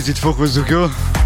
[0.00, 1.19] Icipicit fokozzuk, jó?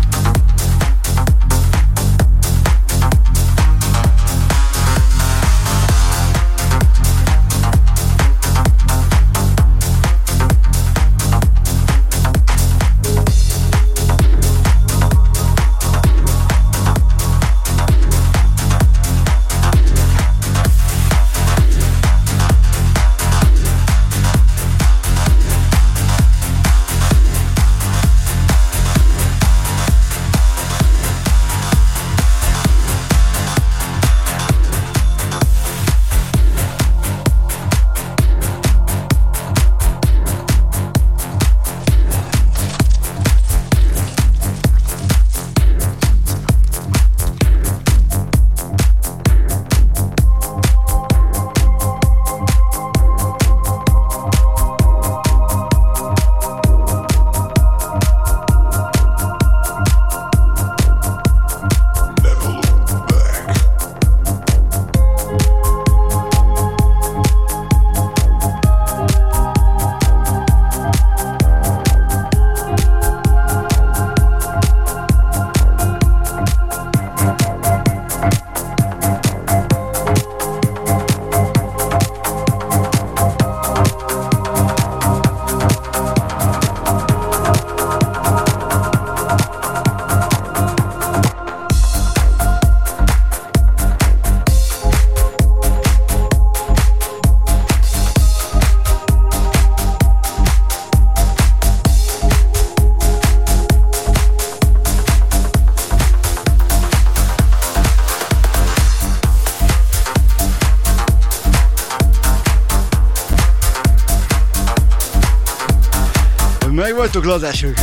[117.24, 117.74] Lazások.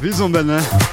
[0.00, 0.87] Bízom benne.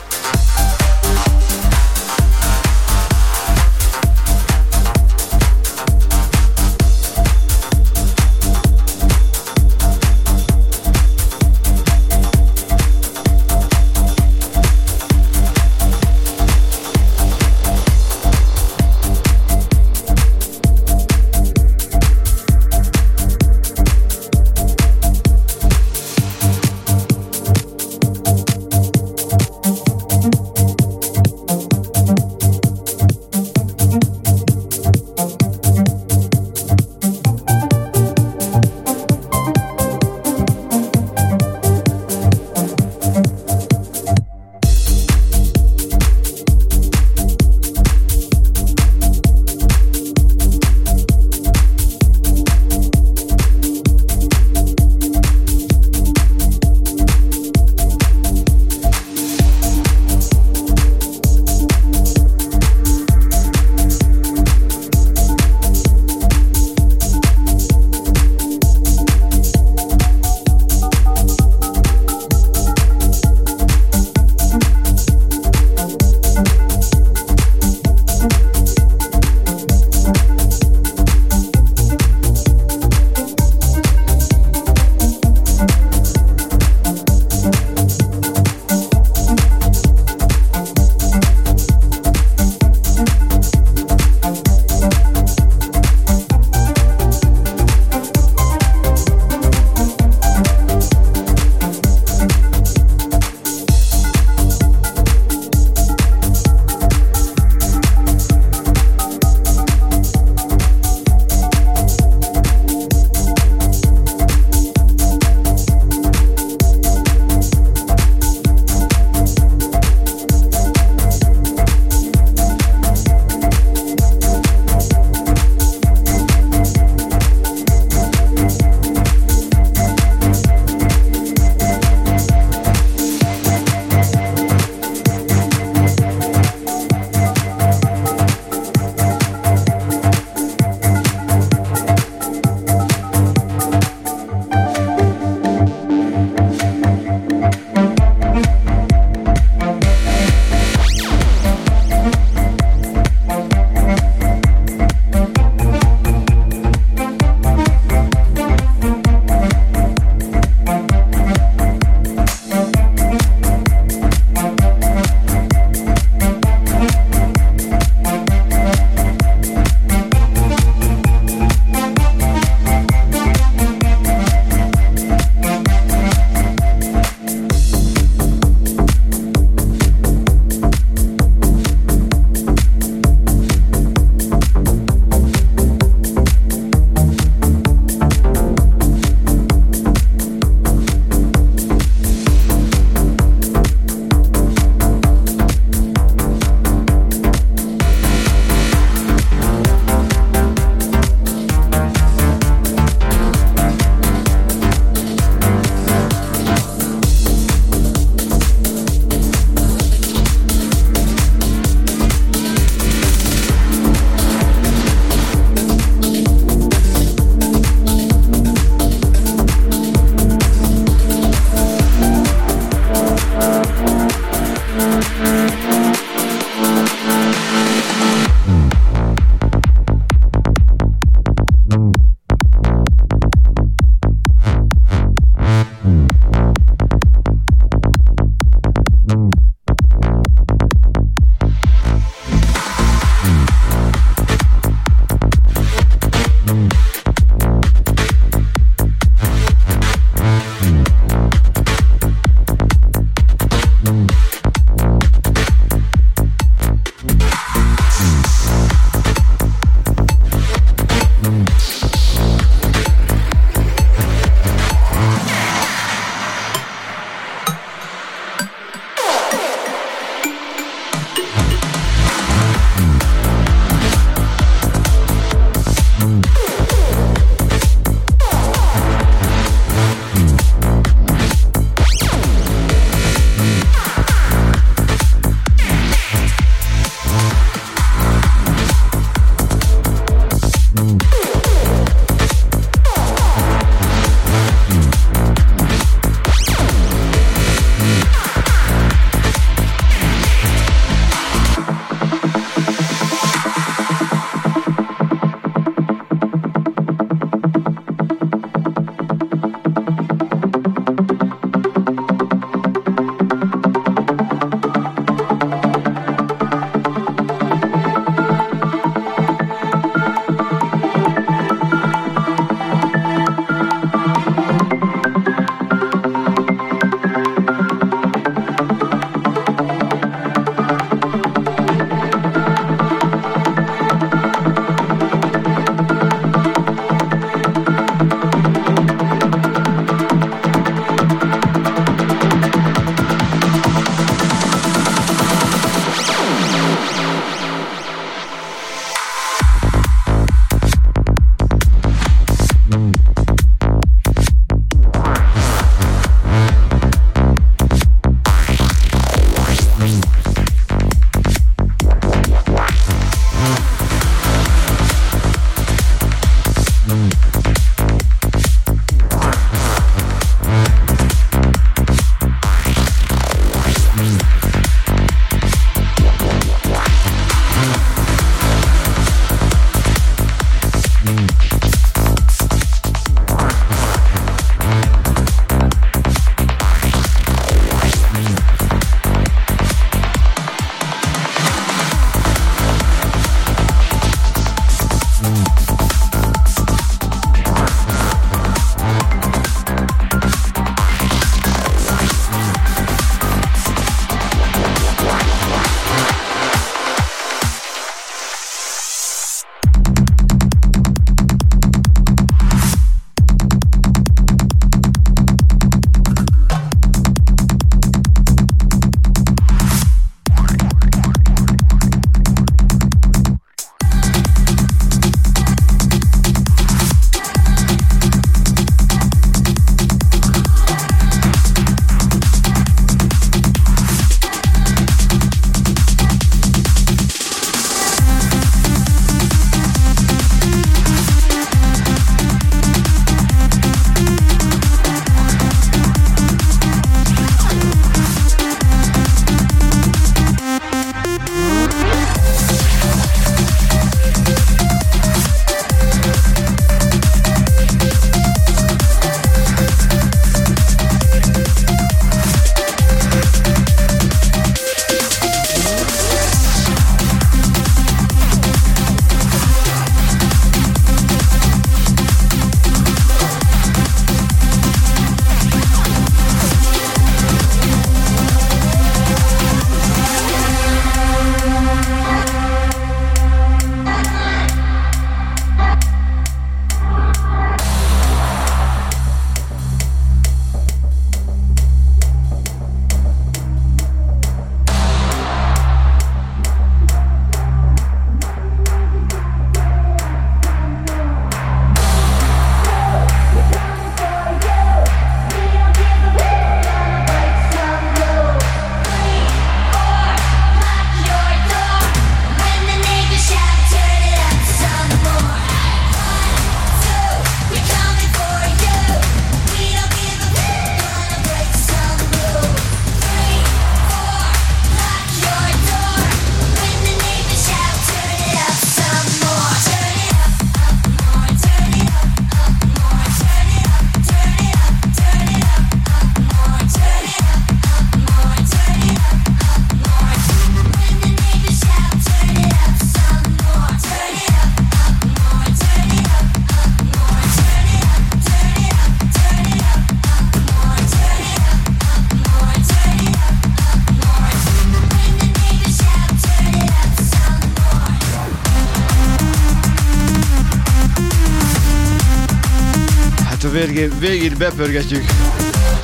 [564.07, 565.06] Végét bepörgetjük.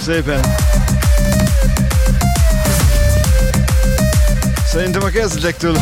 [0.02, 0.39] Szépen.
[4.65, 5.77] Szerintem a kezdetektől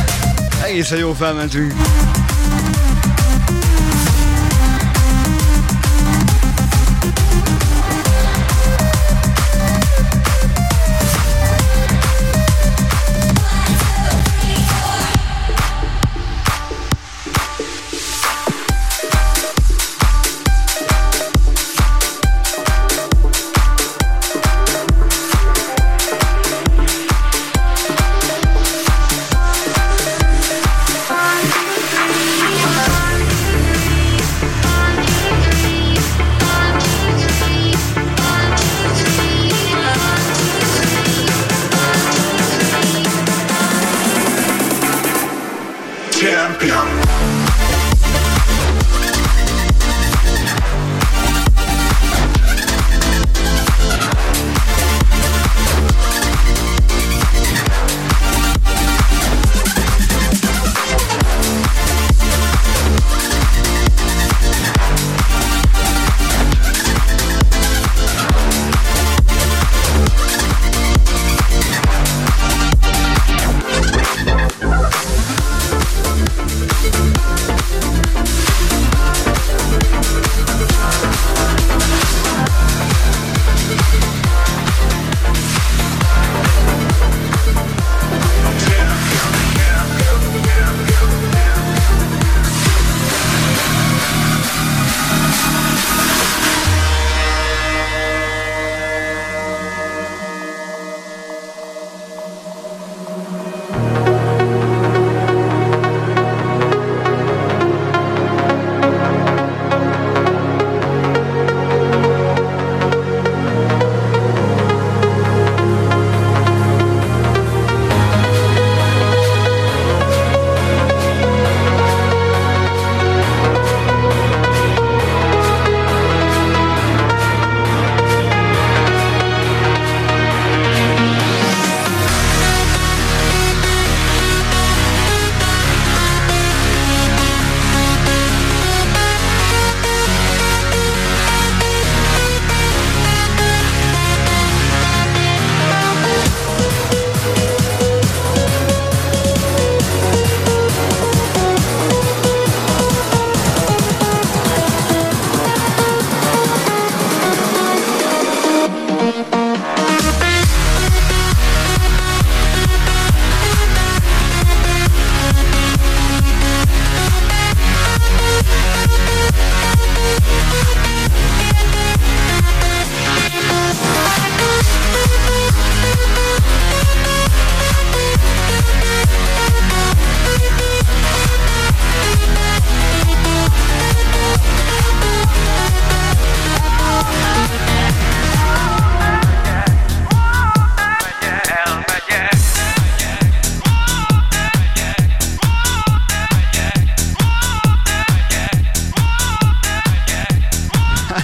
[0.63, 1.73] egészen jó felmentünk.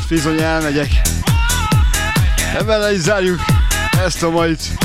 [0.10, 1.02] Bizony elmegyek.
[2.58, 3.40] Ebben le is zárjuk
[4.06, 4.85] ezt a mait.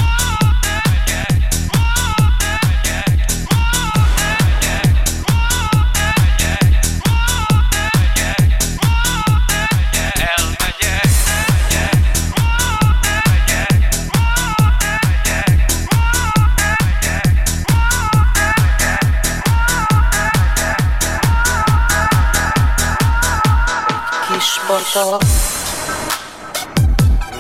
[24.93, 25.23] Patak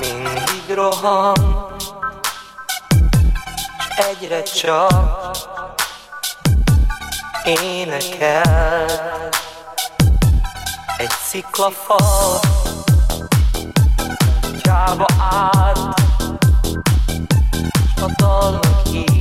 [0.01, 1.67] mindig rohan,
[3.97, 5.37] egyre csak.
[7.45, 9.29] Énekel
[10.97, 12.41] egy sziklafal,
[14.63, 15.79] gyába át,
[17.97, 19.20] a dalnak így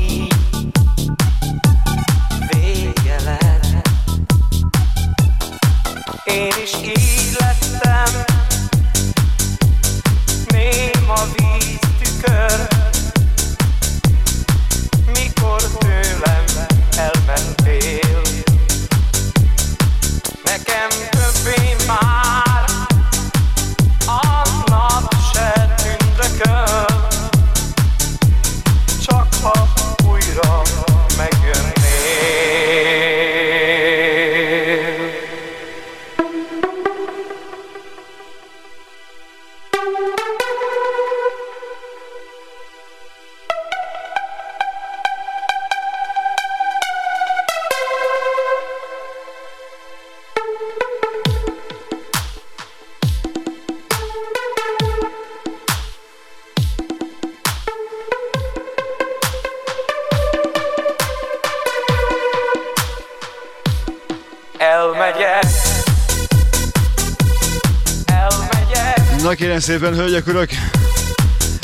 [69.70, 70.50] szépen, hölgyek, urak!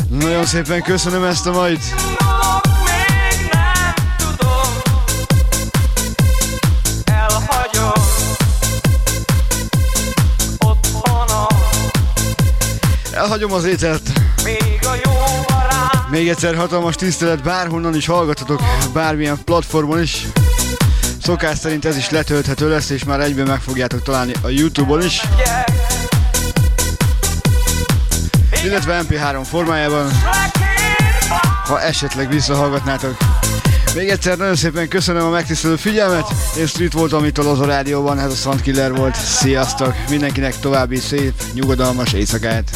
[0.09, 1.83] Nagyon szépen köszönöm ezt a mait.
[13.11, 14.01] elhagyom az ételt.
[16.09, 18.61] még egyszer hatalmas tisztelet, bárhonnan is hallgathatok,
[18.93, 20.25] bármilyen platformon is.
[21.21, 25.21] Szokás szerint ez is letölthető lesz, és már egyben meg fogjátok találni a Youtube-on is,
[28.65, 30.11] illetve MP3 formájában,
[31.65, 33.17] ha esetleg visszahallgatnátok.
[33.95, 36.27] Még egyszer nagyon szépen köszönöm a megtisztelő figyelmet,
[36.57, 39.93] én Street voltam itt a Loza Rádióban, ez a Soundkiller volt, sziasztok!
[40.09, 42.69] Mindenkinek további szép, nyugodalmas éjszakát!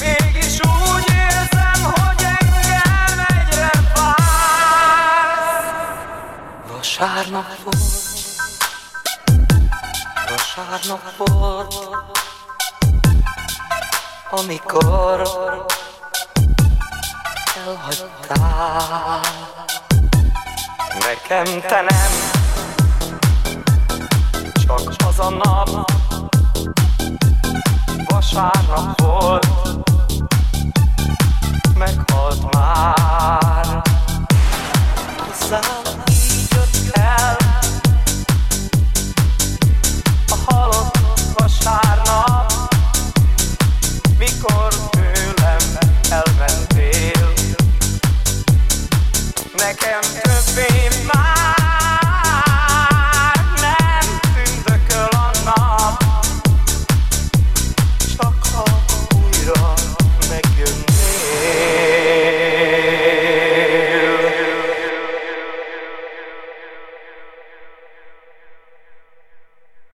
[6.72, 7.78] Vasárnap volt,
[10.30, 11.74] vasárnap volt,
[14.32, 15.22] amikor
[17.66, 19.20] elhagytál.
[21.00, 22.12] Nekem te nem,
[24.54, 25.92] csak az a nap,
[28.06, 29.48] vasárnap volt,
[31.78, 33.82] meghalt már.
[35.18, 35.62] Hozzám
[36.12, 37.38] így jött el,
[40.30, 40.98] a halott
[41.38, 42.09] vasárnap
[44.20, 45.78] mikor tőlem
[46.10, 47.34] elmentél.
[49.58, 51.29] Nekem többé már